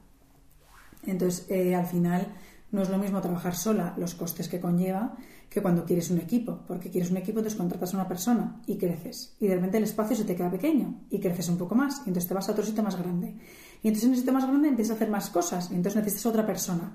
Entonces, 1.06 1.46
eh, 1.50 1.74
al 1.74 1.86
final, 1.86 2.34
no 2.70 2.82
es 2.82 2.90
lo 2.90 2.98
mismo 2.98 3.20
trabajar 3.20 3.54
sola, 3.54 3.94
los 3.96 4.14
costes 4.14 4.48
que 4.48 4.60
conlleva, 4.60 5.16
que 5.48 5.62
cuando 5.62 5.84
quieres 5.84 6.10
un 6.10 6.18
equipo. 6.18 6.60
Porque 6.66 6.90
quieres 6.90 7.10
un 7.10 7.16
equipo, 7.16 7.38
entonces 7.38 7.58
contratas 7.58 7.94
a 7.94 7.98
una 7.98 8.08
persona 8.08 8.60
y 8.66 8.76
creces. 8.76 9.36
Y 9.40 9.46
de 9.46 9.54
repente 9.54 9.78
el 9.78 9.84
espacio 9.84 10.16
se 10.16 10.24
te 10.24 10.34
queda 10.34 10.50
pequeño 10.50 11.02
y 11.10 11.20
creces 11.20 11.48
un 11.48 11.58
poco 11.58 11.74
más. 11.74 11.98
Y 12.04 12.10
entonces 12.10 12.28
te 12.28 12.34
vas 12.34 12.48
a 12.48 12.52
otro 12.52 12.64
sitio 12.64 12.82
más 12.82 12.98
grande. 12.98 13.36
Y 13.82 13.88
entonces 13.88 14.04
en 14.04 14.12
ese 14.12 14.20
sitio 14.20 14.32
más 14.32 14.46
grande 14.46 14.68
empiezas 14.68 14.92
a 14.92 14.94
hacer 14.96 15.10
más 15.10 15.30
cosas. 15.30 15.70
Y 15.70 15.76
entonces 15.76 15.96
necesitas 15.96 16.26
otra 16.26 16.44
persona. 16.44 16.94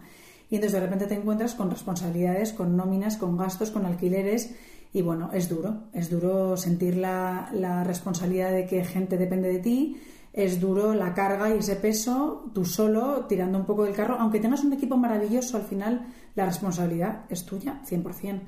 Y 0.53 0.57
entonces 0.57 0.79
de 0.79 0.85
repente 0.85 1.07
te 1.07 1.15
encuentras 1.15 1.55
con 1.55 1.71
responsabilidades, 1.71 2.53
con 2.53 2.77
nóminas, 2.77 3.17
con 3.17 3.35
gastos, 3.35 3.71
con 3.71 3.87
alquileres. 3.87 4.53
Y 4.93 5.01
bueno, 5.01 5.31
es 5.33 5.49
duro, 5.49 5.85
es 5.93 6.11
duro 6.11 6.57
sentir 6.57 6.95
la, 6.95 7.49
la 7.53 7.83
responsabilidad 7.83 8.51
de 8.51 8.67
que 8.67 8.85
gente 8.85 9.17
depende 9.17 9.51
de 9.51 9.57
ti, 9.57 9.97
es 10.31 10.59
duro 10.61 10.93
la 10.93 11.15
carga 11.15 11.49
y 11.49 11.57
ese 11.57 11.75
peso, 11.75 12.51
tú 12.53 12.65
solo, 12.65 13.25
tirando 13.25 13.57
un 13.57 13.65
poco 13.65 13.83
del 13.83 13.95
carro, 13.95 14.17
aunque 14.19 14.39
tengas 14.39 14.63
un 14.63 14.73
equipo 14.73 14.95
maravilloso, 14.95 15.57
al 15.57 15.63
final 15.63 16.05
la 16.35 16.45
responsabilidad 16.45 17.25
es 17.29 17.47
tuya, 17.47 17.81
100%. 17.89 18.41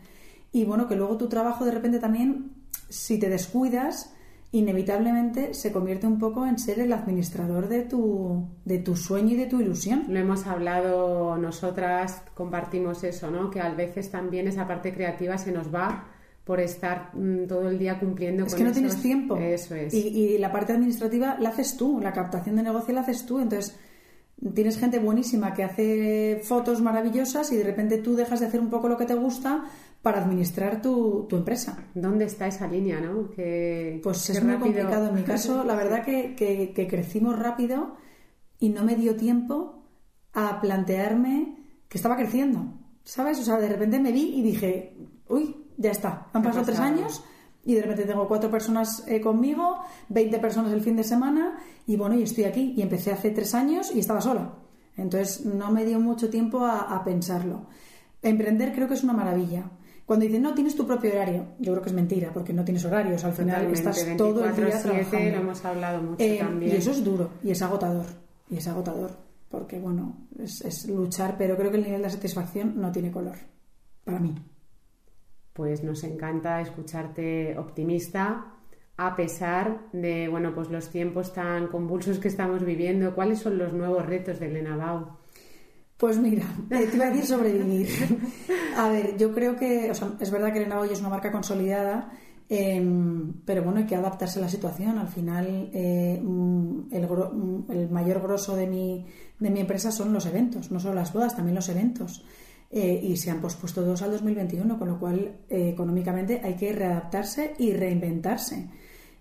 Y 0.52 0.64
bueno, 0.64 0.88
que 0.88 0.96
luego 0.96 1.18
tu 1.18 1.28
trabajo 1.28 1.66
de 1.66 1.72
repente 1.72 1.98
también, 1.98 2.52
si 2.88 3.18
te 3.18 3.30
descuidas, 3.30 4.14
inevitablemente 4.56 5.54
se 5.54 5.72
convierte 5.72 6.08
un 6.08 6.18
poco 6.18 6.46
en 6.46 6.58
ser 6.58 6.80
el 6.80 6.94
administrador 6.94 7.68
de 7.68 7.82
tu, 7.82 8.48
de 8.64 8.78
tu 8.80 8.96
sueño 8.96 9.34
y 9.34 9.36
de 9.36 9.48
tu 9.48 9.60
ilusión. 9.60 10.06
Lo 10.08 10.18
hemos 10.18 10.48
hablado 10.48 11.38
nosotras, 11.38 12.24
compartimos 12.34 13.04
eso, 13.04 13.30
¿no? 13.30 13.52
Que 13.52 13.60
a 13.60 13.70
veces 13.74 14.10
también 14.10 14.48
esa 14.48 14.66
parte 14.66 14.94
creativa 14.94 15.38
se 15.38 15.52
nos 15.52 15.74
va 15.74 16.06
por 16.46 16.62
estar 16.62 17.10
mm, 17.14 17.48
todo 17.48 17.70
el 17.70 17.78
día 17.78 18.00
cumpliendo 18.00 18.46
es 18.46 18.56
que 18.56 18.64
no 18.64 18.72
tienes 18.72 19.02
tiempo. 19.02 19.36
Eso 19.36 19.76
es. 19.76 19.94
Y, 19.94 20.08
y, 20.08 20.38
la 20.38 20.52
parte 20.52 20.72
administrativa 20.72 21.38
la 21.40 21.50
haces 21.50 21.76
tú, 21.76 22.00
la 22.00 22.14
captación 22.14 22.56
de 22.56 22.64
negocio 22.64 22.94
la 22.94 23.02
haces 23.02 23.26
tú. 23.26 23.40
Entonces, 23.40 23.78
tienes 24.54 24.78
gente 24.78 25.00
buenísima 25.00 25.54
que 25.54 25.64
hace 25.64 26.42
fotos 26.44 26.82
maravillosas 26.82 27.52
y 27.52 27.58
de 27.58 27.64
repente 27.64 27.98
tú 27.98 28.16
dejas 28.16 28.40
de 28.40 28.48
hacer 28.48 28.60
un 28.60 28.70
poco 28.70 28.88
lo 28.88 28.98
que 28.98 29.06
te 29.06 29.16
gusta 29.16 29.66
para 30.06 30.22
administrar 30.22 30.84
tu, 30.84 31.26
tu 31.28 31.36
empresa. 31.36 31.84
¿Dónde 31.96 32.26
está 32.26 32.46
esa 32.46 32.68
línea, 32.68 33.02
no? 33.02 33.32
Que, 33.32 34.00
pues 34.04 34.30
es 34.30 34.44
muy 34.44 34.58
complicado. 34.58 35.10
En 35.10 35.16
mi 35.16 35.24
caso, 35.24 35.64
la 35.64 35.74
verdad 35.82 36.06
que, 36.06 36.36
que, 36.36 36.74
que 36.74 36.88
crecimos 36.88 37.40
rápido 37.40 37.96
y 38.60 38.70
no 38.70 38.84
me 38.84 38.96
dio 38.96 39.16
tiempo 39.16 39.82
a 40.32 40.62
plantearme 40.62 41.56
que 41.90 41.98
estaba 41.98 42.18
creciendo. 42.18 42.72
¿Sabes? 43.04 43.40
O 43.40 43.44
sea, 43.44 43.58
de 43.58 43.68
repente 43.68 44.00
me 44.00 44.12
vi 44.12 44.36
y 44.36 44.44
dije, 44.44 44.96
uy, 45.28 45.56
ya 45.76 45.90
está. 45.90 46.28
Han 46.34 46.44
pasado 46.44 46.66
tres 46.66 46.80
años 46.80 47.24
y 47.64 47.74
de 47.74 47.82
repente 47.82 48.04
tengo 48.04 48.28
cuatro 48.28 48.52
personas 48.52 49.04
eh, 49.08 49.20
conmigo, 49.20 49.80
20 50.10 50.38
personas 50.38 50.72
el 50.72 50.82
fin 50.82 50.98
de 50.98 51.04
semana 51.04 51.58
y 51.88 51.96
bueno, 51.96 52.14
y 52.14 52.22
estoy 52.22 52.44
aquí. 52.44 52.76
Y 52.78 52.84
empecé 52.84 53.12
hace 53.12 53.32
tres 53.32 53.56
años 53.56 53.92
y 53.92 54.02
estaba 54.02 54.22
sola. 54.22 54.54
Entonces 54.98 55.48
no 55.48 55.72
me 55.72 55.84
dio 55.84 56.00
mucho 56.00 56.30
tiempo 56.30 56.64
a, 56.64 56.96
a 56.96 57.04
pensarlo. 57.04 57.66
Emprender 58.22 58.72
creo 58.72 58.88
que 58.88 58.94
es 58.94 59.04
una 59.04 59.14
maravilla. 59.14 59.72
Cuando 60.06 60.26
dicen, 60.26 60.44
no, 60.44 60.54
tienes 60.54 60.76
tu 60.76 60.86
propio 60.86 61.12
horario, 61.12 61.48
yo 61.58 61.72
creo 61.72 61.82
que 61.82 61.90
es 61.90 61.96
mentira, 61.96 62.32
porque 62.32 62.54
no 62.54 62.64
tienes 62.64 62.86
horarios. 62.86 63.24
Al 63.24 63.34
final 63.34 63.66
estás 63.72 64.06
todo 64.18 64.46
el 64.46 64.56
día 64.56 64.80
trabajando. 64.82 65.30
Lo 65.32 65.38
hemos 65.38 65.66
hablado 65.66 66.02
mucho 66.02 66.24
Eh, 66.24 66.38
también. 66.40 66.74
Y 66.74 66.76
eso 66.76 66.92
es 66.92 67.04
duro 67.04 67.32
y 67.44 67.52
es 67.52 67.62
agotador. 67.62 68.06
Y 68.50 68.58
es 68.58 68.68
agotador, 68.68 69.12
porque 69.50 69.80
bueno, 69.80 70.28
es, 70.38 70.62
es 70.62 70.88
luchar, 70.88 71.36
pero 71.38 71.58
creo 71.58 71.72
que 71.72 71.78
el 71.78 71.84
nivel 71.84 72.04
de 72.04 72.10
satisfacción 72.12 72.80
no 72.80 72.92
tiene 72.92 73.12
color, 73.12 73.38
para 74.04 74.20
mí. 74.20 74.36
Pues 75.54 75.84
nos 75.84 76.04
encanta 76.04 76.62
escucharte 76.62 77.58
optimista 77.58 78.52
a 78.98 79.16
pesar 79.16 79.90
de 79.92 80.28
bueno 80.30 80.54
pues 80.54 80.70
los 80.70 80.90
tiempos 80.90 81.34
tan 81.34 81.68
convulsos 81.68 82.20
que 82.20 82.28
estamos 82.28 82.64
viviendo. 82.64 83.16
¿Cuáles 83.16 83.40
son 83.40 83.58
los 83.58 83.74
nuevos 83.74 84.06
retos 84.06 84.40
de 84.40 84.48
Elena 84.48 84.78
Bau? 84.78 85.18
Pues 85.98 86.18
mira, 86.18 86.46
te 86.70 86.96
iba 86.96 87.06
a 87.06 87.10
decir 87.10 87.26
sobrevivir. 87.26 87.88
A 88.78 88.90
ver, 88.90 89.18
yo 89.18 89.34
creo 89.34 89.56
que, 89.56 89.90
o 89.92 89.94
sea, 89.96 90.14
es 90.20 90.30
verdad 90.30 90.52
que 90.52 90.60
Elena 90.60 90.80
es 90.92 91.00
una 91.00 91.10
marca 91.10 91.32
consolidada, 91.32 92.12
eh, 92.50 92.84
pero 93.46 93.64
bueno, 93.64 93.80
hay 93.80 93.86
que 93.86 93.96
adaptarse 93.96 94.40
a 94.40 94.44
la 94.44 94.50
situación. 94.50 94.98
Al 94.98 95.08
final, 95.08 95.70
eh, 95.74 96.22
el, 96.92 97.08
gro, 97.08 97.32
el, 97.70 97.90
mayor 97.90 98.22
grosso 98.22 98.56
de 98.56 98.68
mi, 98.68 99.06
de 99.40 99.50
mi 99.50 99.62
empresa 99.62 99.92
son 99.92 100.12
los 100.12 100.26
eventos, 100.26 100.72
no 100.72 100.80
solo 100.80 100.96
las 100.96 101.14
bodas, 101.14 101.36
también 101.36 101.56
los 101.56 101.70
eventos. 101.70 102.26
Eh, 102.72 103.00
y 103.04 103.16
se 103.16 103.32
han 103.32 103.40
pospuesto 103.40 103.84
dos 103.84 104.02
al 104.02 104.12
2021, 104.12 104.78
con 104.78 104.90
lo 104.90 105.00
cual 105.00 105.38
eh, 105.50 105.70
económicamente 105.70 106.42
hay 106.44 106.56
que 106.56 106.74
readaptarse 106.74 107.54
y 107.58 107.72
reinventarse. 107.72 108.70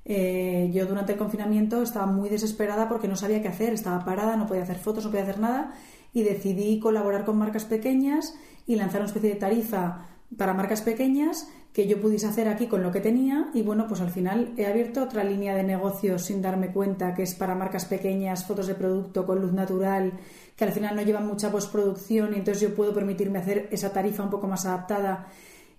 Eh, 0.05 0.71
yo 0.75 0.87
durante 0.87 1.13
el 1.13 1.19
confinamiento 1.19 1.83
estaba 1.83 2.07
muy 2.07 2.29
desesperada 2.29 2.89
porque 2.89 3.07
no 3.07 3.17
sabía 3.17 3.41
qué 3.41 3.49
hacer, 3.49 3.73
estaba 3.73 4.05
parada, 4.05 4.37
no 4.37 4.47
podía 4.47 4.65
hacer 4.65 4.79
fotos, 4.79 5.05
no 5.05 5.11
podía 5.11 5.23
hacer 5.23 5.39
nada 5.39 5.73
y 6.15 6.23
decidí 6.23 6.79
colaborar 6.79 7.27
con 7.27 7.37
marcas 7.37 7.67
pequeñas 7.67 8.35
y 8.67 8.77
lanzar 8.77 9.03
una 9.03 9.09
especie 9.09 9.31
de 9.31 9.37
tarifa 9.37 10.07
para 10.39 10.55
marcas 10.55 10.81
pequeñas 10.81 11.49
que 11.75 11.89
yo 11.89 12.01
pudiese 12.01 12.29
hacer 12.29 12.47
aquí 12.49 12.69
con 12.69 12.85
lo 12.85 12.93
que 12.93 13.01
tenía. 13.01 13.51
Y 13.53 13.63
bueno, 13.63 13.87
pues 13.89 14.01
al 14.01 14.11
final 14.11 14.55
he 14.57 14.67
abierto 14.67 15.03
otra 15.03 15.25
línea 15.25 15.57
de 15.57 15.65
negocio 15.65 16.21
sin 16.21 16.41
darme 16.41 16.73
cuenta 16.73 17.15
que 17.15 17.25
es 17.25 17.35
para 17.35 17.57
marcas 17.57 17.85
pequeñas, 17.85 18.47
fotos 18.47 18.69
de 18.69 18.77
producto 18.77 19.27
con 19.27 19.41
luz 19.41 19.53
natural, 19.53 20.13
que 20.57 20.65
al 20.65 20.73
final 20.73 20.95
no 20.95 21.03
llevan 21.03 21.27
mucha 21.27 21.51
postproducción 21.51 22.33
y 22.33 22.39
entonces 22.39 22.63
yo 22.63 22.75
puedo 22.77 22.95
permitirme 22.95 23.41
hacer 23.41 23.69
esa 23.73 23.93
tarifa 23.93 24.23
un 24.23 24.31
poco 24.31 24.47
más 24.47 24.65
adaptada. 24.65 25.27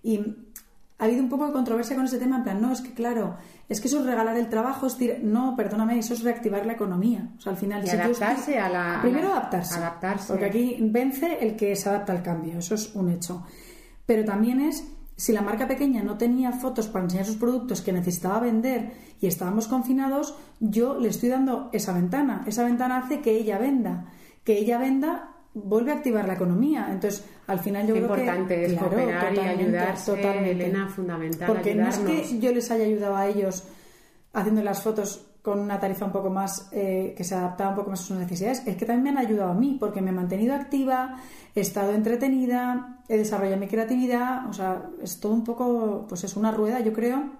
Y 0.02 0.20
ha 0.98 1.04
habido 1.04 1.22
un 1.22 1.28
poco 1.28 1.46
de 1.46 1.52
controversia 1.52 1.94
con 1.94 2.06
ese 2.06 2.18
tema, 2.18 2.38
en 2.38 2.42
plan, 2.42 2.60
no, 2.60 2.72
es 2.72 2.80
que 2.80 2.94
claro, 2.94 3.36
es 3.68 3.80
que 3.80 3.88
eso 3.88 4.00
es 4.00 4.06
regalar 4.06 4.36
el 4.36 4.48
trabajo, 4.48 4.86
es 4.86 4.96
tir... 4.96 5.20
no, 5.22 5.54
perdóname, 5.54 5.98
eso 5.98 6.14
es 6.14 6.22
reactivar 6.22 6.64
la 6.64 6.72
economía. 6.72 7.28
O 7.36 7.40
sea, 7.40 7.52
al 7.52 7.58
final, 7.58 7.84
y 7.84 7.88
si 7.88 7.96
adaptarse 7.96 8.52
estoy... 8.52 8.54
a 8.54 8.68
la. 8.68 8.98
Primero 9.02 9.28
a 9.28 9.30
la... 9.30 9.36
adaptarse. 9.36 9.78
Adaptarse. 9.78 10.28
Porque 10.28 10.46
aquí 10.46 10.78
vence 10.80 11.38
el 11.40 11.54
que 11.54 11.76
se 11.76 11.88
adapta 11.90 12.12
al 12.12 12.22
cambio, 12.22 12.58
eso 12.58 12.74
es 12.74 12.94
un 12.94 13.10
hecho. 13.10 13.44
Pero 14.06 14.24
también 14.24 14.60
es, 14.60 14.88
si 15.16 15.32
la 15.32 15.42
marca 15.42 15.68
pequeña 15.68 16.02
no 16.02 16.16
tenía 16.16 16.52
fotos 16.52 16.88
para 16.88 17.04
enseñar 17.04 17.26
sus 17.26 17.36
productos 17.36 17.82
que 17.82 17.92
necesitaba 17.92 18.40
vender 18.40 18.92
y 19.20 19.26
estábamos 19.26 19.68
confinados, 19.68 20.34
yo 20.60 20.98
le 20.98 21.08
estoy 21.08 21.28
dando 21.28 21.68
esa 21.72 21.92
ventana. 21.92 22.42
Esa 22.46 22.64
ventana 22.64 22.98
hace 22.98 23.20
que 23.20 23.32
ella 23.32 23.58
venda. 23.58 24.06
Que 24.44 24.58
ella 24.58 24.78
venda 24.78 25.35
vuelve 25.56 25.90
a 25.90 25.94
activar 25.94 26.26
la 26.26 26.34
economía. 26.34 26.88
Entonces, 26.90 27.24
al 27.46 27.58
final 27.60 27.86
yo 27.86 27.94
Qué 27.94 28.00
creo 28.00 28.16
importante 28.16 28.54
que 28.54 28.66
es 28.66 28.72
claro, 28.72 28.88
cooperar 28.90 29.34
y 29.34 29.38
ayudarse, 29.38 30.14
totalmente. 30.14 30.50
Elena, 30.50 30.88
fundamental 30.88 31.46
Porque 31.46 31.70
ayudarnos. 31.70 32.00
no 32.00 32.08
es 32.10 32.28
que 32.28 32.38
yo 32.38 32.52
les 32.52 32.70
haya 32.70 32.84
ayudado 32.84 33.16
a 33.16 33.26
ellos 33.26 33.64
haciendo 34.32 34.62
las 34.62 34.82
fotos 34.82 35.26
con 35.40 35.60
una 35.60 35.78
tarifa 35.78 36.04
un 36.04 36.12
poco 36.12 36.28
más 36.28 36.68
eh, 36.72 37.14
que 37.16 37.22
se 37.24 37.34
adaptaba 37.34 37.70
un 37.70 37.76
poco 37.76 37.90
más 37.90 38.00
a 38.00 38.04
sus 38.04 38.18
necesidades, 38.18 38.66
es 38.66 38.76
que 38.76 38.84
también 38.84 39.14
me 39.14 39.20
han 39.20 39.26
ayudado 39.26 39.52
a 39.52 39.54
mí 39.54 39.76
porque 39.78 40.02
me 40.02 40.10
he 40.10 40.12
mantenido 40.12 40.54
activa, 40.54 41.20
he 41.54 41.60
estado 41.60 41.92
entretenida, 41.92 42.98
he 43.08 43.16
desarrollado 43.16 43.60
mi 43.60 43.68
creatividad, 43.68 44.48
o 44.48 44.52
sea, 44.52 44.82
es 45.00 45.20
todo 45.20 45.32
un 45.32 45.44
poco, 45.44 46.04
pues 46.08 46.24
es 46.24 46.36
una 46.36 46.50
rueda, 46.50 46.80
yo 46.80 46.92
creo. 46.92 47.30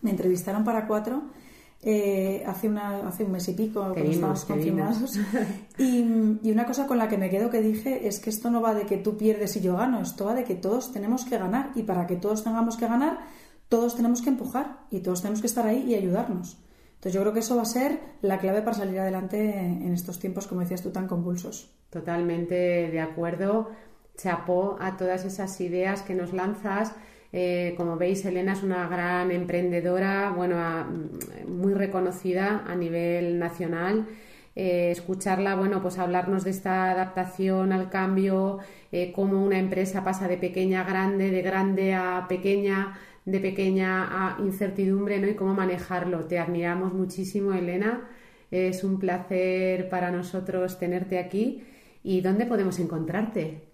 Me 0.00 0.10
entrevistaron 0.10 0.64
para 0.64 0.86
cuatro 0.88 1.24
eh, 1.84 2.44
hace, 2.46 2.68
una, 2.68 3.08
hace 3.08 3.24
un 3.24 3.32
mes 3.32 3.48
y 3.48 3.54
pico, 3.54 3.80
cuando 3.80 4.10
estábamos 4.10 4.44
confinados. 4.44 5.18
Y, 5.78 6.04
y, 6.42 6.52
una 6.52 6.66
cosa 6.66 6.86
con 6.86 6.98
la 6.98 7.08
que 7.08 7.18
me 7.18 7.30
quedo 7.30 7.50
que 7.50 7.60
dije 7.60 8.06
es 8.06 8.20
que 8.20 8.30
esto 8.30 8.50
no 8.50 8.60
va 8.60 8.74
de 8.74 8.84
que 8.84 8.98
tú 8.98 9.16
pierdes 9.16 9.56
y 9.56 9.60
yo 9.60 9.76
gano, 9.76 10.00
esto 10.00 10.26
va 10.26 10.34
de 10.34 10.44
que 10.44 10.54
todos 10.54 10.92
tenemos 10.92 11.24
que 11.24 11.38
ganar 11.38 11.72
y 11.74 11.82
para 11.82 12.06
que 12.06 12.16
todos 12.16 12.44
tengamos 12.44 12.76
que 12.76 12.86
ganar, 12.86 13.20
todos 13.68 13.96
tenemos 13.96 14.20
que 14.22 14.28
empujar 14.28 14.80
y 14.90 15.00
todos 15.00 15.22
tenemos 15.22 15.40
que 15.40 15.46
estar 15.46 15.66
ahí 15.66 15.84
y 15.88 15.94
ayudarnos. 15.94 16.58
Entonces 17.02 17.14
yo 17.14 17.20
creo 17.22 17.32
que 17.32 17.40
eso 17.40 17.56
va 17.56 17.62
a 17.62 17.64
ser 17.64 17.98
la 18.20 18.38
clave 18.38 18.62
para 18.62 18.76
salir 18.76 19.00
adelante 19.00 19.58
en 19.58 19.92
estos 19.92 20.20
tiempos, 20.20 20.46
como 20.46 20.60
decías 20.60 20.82
tú, 20.82 20.90
tan 20.90 21.08
convulsos. 21.08 21.74
Totalmente 21.90 22.54
de 22.54 23.00
acuerdo. 23.00 23.70
Chapó 24.16 24.76
a 24.78 24.96
todas 24.96 25.24
esas 25.24 25.60
ideas 25.60 26.02
que 26.02 26.14
nos 26.14 26.32
lanzas. 26.32 26.92
Eh, 27.32 27.74
como 27.76 27.96
veis, 27.96 28.24
Elena 28.26 28.52
es 28.52 28.62
una 28.62 28.86
gran 28.88 29.30
emprendedora, 29.30 30.30
bueno, 30.30 30.56
a, 30.58 30.86
muy 31.46 31.74
reconocida 31.74 32.64
a 32.66 32.74
nivel 32.74 33.38
nacional. 33.38 34.06
Eh, 34.54 34.90
escucharla, 34.90 35.54
bueno, 35.56 35.80
pues 35.80 35.98
hablarnos 35.98 36.44
de 36.44 36.50
esta 36.50 36.90
adaptación 36.90 37.72
al 37.72 37.88
cambio, 37.88 38.58
eh, 38.92 39.12
cómo 39.14 39.42
una 39.42 39.58
empresa 39.58 40.04
pasa 40.04 40.28
de 40.28 40.36
pequeña 40.36 40.82
a 40.82 40.84
grande, 40.84 41.30
de 41.30 41.42
grande 41.42 41.94
a 41.94 42.26
pequeña, 42.28 42.98
de 43.24 43.40
pequeña 43.40 44.36
a 44.36 44.40
incertidumbre, 44.42 45.18
¿no? 45.18 45.28
Y 45.28 45.34
cómo 45.34 45.54
manejarlo. 45.54 46.26
Te 46.26 46.38
admiramos 46.38 46.92
muchísimo, 46.92 47.54
Elena. 47.54 48.08
Es 48.50 48.84
un 48.84 48.98
placer 48.98 49.88
para 49.88 50.10
nosotros 50.10 50.78
tenerte 50.78 51.18
aquí. 51.18 51.64
¿Y 52.04 52.20
dónde 52.20 52.46
podemos 52.46 52.78
encontrarte? 52.78 53.71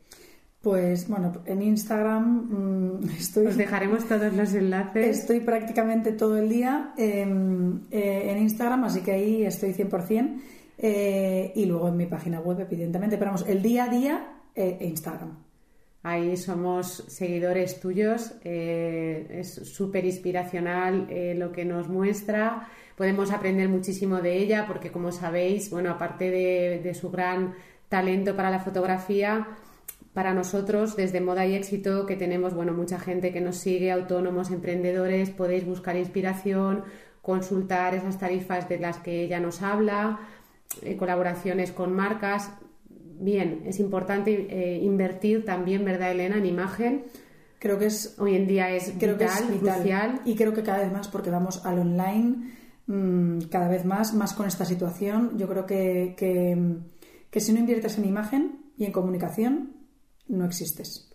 Pues 0.61 1.09
bueno, 1.09 1.33
en 1.47 1.63
Instagram 1.63 3.01
mmm, 3.01 3.11
estoy. 3.19 3.47
Os 3.47 3.57
dejaremos 3.57 4.07
todos 4.07 4.33
los 4.33 4.53
enlaces. 4.55 5.21
Estoy 5.21 5.41
prácticamente 5.41 6.13
todo 6.13 6.37
el 6.37 6.49
día 6.49 6.93
en, 6.97 7.87
eh, 7.91 8.31
en 8.31 8.39
Instagram, 8.39 8.85
así 8.85 9.01
que 9.01 9.13
ahí 9.13 9.45
estoy 9.45 9.73
100%. 9.73 10.41
Eh, 10.81 11.53
y 11.57 11.67
luego 11.67 11.89
en 11.89 11.97
mi 11.97 12.07
página 12.07 12.41
web, 12.41 12.61
evidentemente. 12.61 13.19
Pero 13.19 13.33
vamos, 13.33 13.49
el 13.49 13.63
día 13.63 13.85
a 13.85 13.89
día, 13.89 14.33
eh, 14.55 14.79
Instagram. 14.81 15.37
Ahí 16.05 16.37
somos 16.37 17.05
seguidores 17.09 17.81
tuyos, 17.81 18.35
eh, 18.45 19.27
es 19.31 19.53
súper 19.53 20.05
inspiracional 20.05 21.09
lo 21.37 21.51
que 21.51 21.65
nos 21.65 21.89
muestra, 21.89 22.69
podemos 22.97 23.33
aprender 23.33 23.69
muchísimo 23.69 24.23
de 24.23 24.39
ella 24.39 24.65
porque 24.67 24.93
como 24.93 25.11
sabéis, 25.11 25.71
bueno, 25.71 25.91
aparte 25.91 26.31
de, 26.31 26.81
de 26.83 26.95
su 26.95 27.11
gran 27.11 27.55
talento 27.89 28.37
para 28.37 28.49
la 28.49 28.61
fotografía, 28.61 29.49
para 30.19 30.35
nosotros 30.35 30.97
desde 30.97 31.21
Moda 31.21 31.47
y 31.47 31.55
Éxito, 31.55 32.05
que 32.05 32.17
tenemos 32.17 32.53
bueno, 32.53 32.73
mucha 32.73 32.99
gente 32.99 33.31
que 33.31 33.41
nos 33.41 33.55
sigue, 33.59 33.93
autónomos, 33.93 34.51
emprendedores, 34.51 35.31
podéis 35.31 35.65
buscar 35.65 35.95
inspiración, 35.95 36.83
consultar 37.23 37.95
esas 37.95 38.19
tarifas 38.19 38.69
de 38.69 38.81
las 38.81 38.99
que 38.99 39.23
ella 39.23 39.39
nos 39.39 39.63
habla, 39.63 40.19
eh, 40.83 40.97
colaboraciones 40.97 41.71
con 41.71 41.93
marcas. 41.93 42.51
Bien, 42.91 43.63
es 43.65 43.79
importante 43.79 44.49
eh, 44.51 44.79
invertir 44.83 45.45
también, 45.45 45.85
¿verdad, 45.85 46.11
Elena, 46.11 46.39
en 46.39 46.47
imagen? 46.47 47.05
Creo 47.61 47.79
que 47.79 47.87
es 47.87 48.17
hoy 48.19 48.35
en 48.35 48.49
día 48.49 48.73
es 48.73 48.95
creo 48.99 49.15
vital, 49.15 49.29
que 49.29 49.45
es 49.45 49.61
vital. 49.61 49.75
crucial. 49.77 50.21
y 50.25 50.35
creo 50.35 50.53
que 50.53 50.65
cada 50.65 50.79
vez 50.79 50.91
más 50.91 51.07
porque 51.07 51.31
vamos 51.31 51.65
al 51.65 51.79
online 51.79 52.55
mm, 52.89 53.43
cada 53.53 53.69
vez 53.69 53.85
más 53.85 54.15
más 54.15 54.33
con 54.33 54.47
esta 54.47 54.65
situación 54.65 55.39
yo 55.39 55.49
creo 55.49 55.65
que, 55.65 56.15
que, 56.17 56.77
que 57.31 57.41
si 57.41 57.53
no 57.53 57.61
inviertes 57.61 57.99
en 57.99 58.05
imagen 58.05 58.59
y 58.77 58.85
en 58.85 58.91
comunicación 58.91 59.78
no 60.29 60.45
existes 60.45 61.09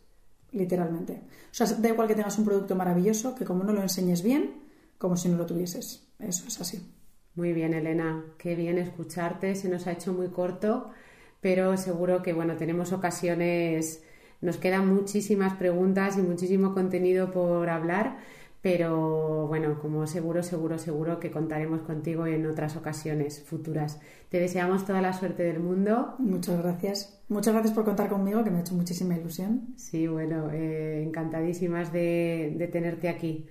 literalmente. 0.52 1.21
O 1.52 1.54
sea 1.54 1.67
da 1.67 1.89
igual 1.89 2.08
que 2.08 2.15
tengas 2.15 2.38
un 2.38 2.45
producto 2.45 2.76
maravilloso 2.76 3.36
que 3.36 3.45
como 3.45 3.63
no 3.63 3.73
lo 3.73 3.82
enseñes 3.82 4.21
bien 4.21 4.62
como 4.97 5.17
si 5.17 5.28
no 5.28 5.38
lo 5.38 5.45
tuvieses. 5.45 6.08
Eso 6.19 6.47
es 6.47 6.62
así. 6.62 6.82
Muy 7.36 7.52
bien, 7.52 7.73
Elena. 7.73 8.23
Qué 8.38 8.56
bien 8.56 8.78
escucharte. 8.78 9.56
Se 9.56 9.67
nos 9.67 9.86
ha 9.88 9.91
hecho 9.91 10.13
muy 10.13 10.30
corto, 10.30 10.91
pero 11.41 11.76
seguro 11.76 12.21
que 12.21 12.32
bueno, 12.32 12.56
tenemos 12.56 12.93
ocasiones, 12.93 14.02
nos 14.39 14.58
quedan 14.58 14.88
muchísimas 14.88 15.56
preguntas 15.56 16.17
y 16.17 16.21
muchísimo 16.21 16.73
contenido 16.73 17.32
por 17.32 17.69
hablar, 17.69 18.19
pero 18.63 19.47
bueno, 19.47 19.78
como 19.82 20.08
seguro, 20.08 20.41
seguro, 20.41 20.78
seguro 20.80 21.19
que 21.19 21.32
contaremos 21.32 21.82
contigo 21.82 22.26
en 22.28 22.47
otras 22.47 22.78
ocasiones 22.78 23.43
futuras. 23.43 23.99
Te 24.30 24.39
deseamos 24.39 24.86
toda 24.86 25.02
la 25.02 25.13
suerte 25.13 25.43
del 25.43 25.60
mundo. 25.60 26.15
muchas 26.19 26.62
gracias 26.63 27.21
muchas 27.28 27.54
gracias 27.54 27.73
por 27.76 27.84
contar 27.86 28.10
conmigo 28.10 28.43
que 28.43 28.52
me 28.52 28.58
ha 28.60 28.62
hecho 28.62 28.76
muchísima 28.76 29.15
ilusión 29.17 29.73
Sí, 29.76 30.08
bueno, 30.08 30.49
eh, 30.52 31.04
encantadísimas 31.04 31.91
de, 31.91 32.54
de 32.58 32.67
tenerte 32.69 33.10
aquí. 33.10 33.47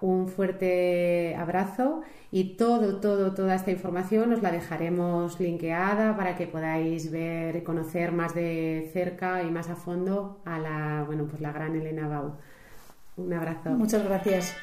Un 0.00 0.28
fuerte 0.28 1.34
abrazo 1.36 2.02
y 2.30 2.56
todo, 2.56 3.00
todo, 3.00 3.34
toda 3.34 3.54
esta 3.54 3.70
información 3.72 4.32
os 4.32 4.42
la 4.42 4.52
dejaremos 4.52 5.40
linkeada 5.40 6.16
para 6.16 6.36
que 6.36 6.46
podáis 6.46 7.10
ver 7.10 7.56
y 7.56 7.62
conocer 7.62 8.12
más 8.12 8.34
de 8.34 8.90
cerca 8.92 9.42
y 9.42 9.50
más 9.50 9.70
a 9.70 9.76
fondo 9.76 10.40
a 10.44 10.58
la, 10.58 11.04
bueno, 11.06 11.26
pues 11.26 11.40
la 11.40 11.52
gran 11.52 11.74
Elena 11.76 12.08
Bau. 12.08 12.36
Un 13.16 13.32
abrazo. 13.32 13.70
muchas 13.70 14.02
gracias 14.04 14.56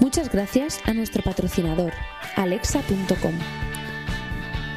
Muchas 0.00 0.30
gracias 0.30 0.80
a 0.86 0.92
nuestro 0.92 1.22
patrocinador, 1.22 1.92
alexa.com. 2.36 3.34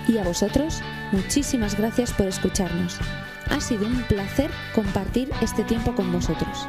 Y 0.07 0.17
a 0.17 0.23
vosotros, 0.23 0.81
muchísimas 1.11 1.77
gracias 1.77 2.13
por 2.13 2.25
escucharnos. 2.25 2.97
Ha 3.49 3.59
sido 3.59 3.85
un 3.85 4.01
placer 4.03 4.49
compartir 4.73 5.29
este 5.41 5.63
tiempo 5.63 5.93
con 5.93 6.11
vosotros. 6.11 6.65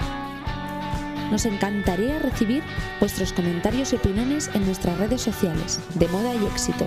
Nos 1.30 1.46
encantaría 1.46 2.18
recibir 2.18 2.62
vuestros 2.98 3.32
comentarios 3.32 3.92
y 3.92 3.96
opiniones 3.96 4.50
en 4.52 4.66
nuestras 4.66 4.98
redes 4.98 5.22
sociales 5.22 5.80
de 5.94 6.08
moda 6.08 6.34
y 6.34 6.44
éxito. 6.46 6.86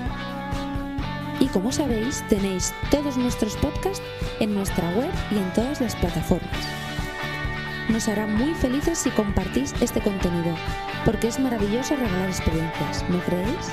Como 1.54 1.72
sabéis, 1.72 2.24
tenéis 2.30 2.74
todos 2.90 3.16
nuestros 3.16 3.56
podcasts 3.58 4.02
en 4.40 4.56
nuestra 4.56 4.90
web 4.98 5.12
y 5.30 5.38
en 5.38 5.54
todas 5.54 5.82
las 5.82 5.96
plataformas. 5.96 6.50
Nos 7.90 8.08
hará 8.08 8.26
muy 8.26 8.56
felices 8.56 8.98
si 8.98 9.12
compartís 9.12 9.72
este 9.80 10.02
contenido, 10.02 10.56
porque 11.06 11.28
es 11.28 11.40
maravilloso 11.40 11.96
regalar 11.96 12.30
experiencias, 12.30 13.08
¿no 13.08 13.20
creéis? 13.20 13.68